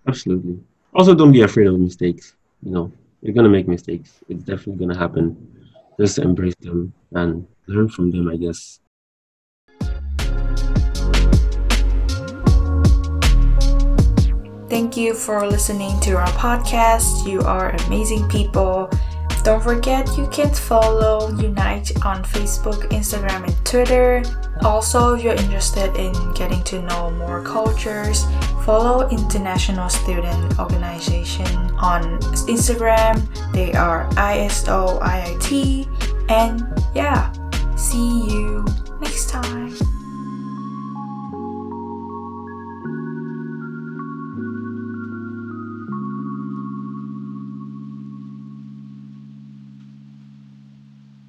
Absolutely. 0.06 0.60
Also, 0.94 1.14
don't 1.14 1.32
be 1.32 1.42
afraid 1.42 1.66
of 1.66 1.78
mistakes. 1.80 2.34
You 2.62 2.70
know, 2.70 2.92
you're 3.22 3.34
gonna 3.34 3.48
make 3.48 3.66
mistakes. 3.66 4.20
It's 4.28 4.44
definitely 4.44 4.86
gonna 4.86 4.98
happen. 4.98 5.36
Just 5.98 6.18
embrace 6.18 6.54
them 6.60 6.92
and 7.12 7.46
learn 7.66 7.88
from 7.88 8.12
them. 8.12 8.28
I 8.28 8.36
guess 8.36 8.78
Thank 14.68 14.98
you 14.98 15.14
for 15.14 15.46
listening 15.46 15.98
to 16.00 16.18
our 16.18 16.28
podcast. 16.28 17.26
You 17.26 17.40
are 17.40 17.70
amazing 17.86 18.28
people. 18.28 18.90
Don't 19.42 19.62
forget 19.62 20.06
you 20.18 20.26
can 20.28 20.52
follow 20.52 21.30
Unite 21.40 22.04
on 22.04 22.22
Facebook, 22.22 22.86
Instagram, 22.90 23.44
and 23.44 23.64
Twitter. 23.64 24.22
Also, 24.60 25.14
if 25.14 25.24
you're 25.24 25.34
interested 25.36 25.96
in 25.96 26.12
getting 26.34 26.62
to 26.64 26.82
know 26.82 27.10
more 27.12 27.42
cultures, 27.42 28.26
follow 28.66 29.08
International 29.08 29.88
Student 29.88 30.58
Organization 30.58 31.46
on 31.80 32.20
Instagram. 32.20 33.24
They 33.54 33.72
are 33.72 34.06
ISO 34.10 35.00
IIT. 35.00 36.30
And 36.30 36.62
yeah, 36.94 37.32
see 37.74 38.26
you 38.28 38.66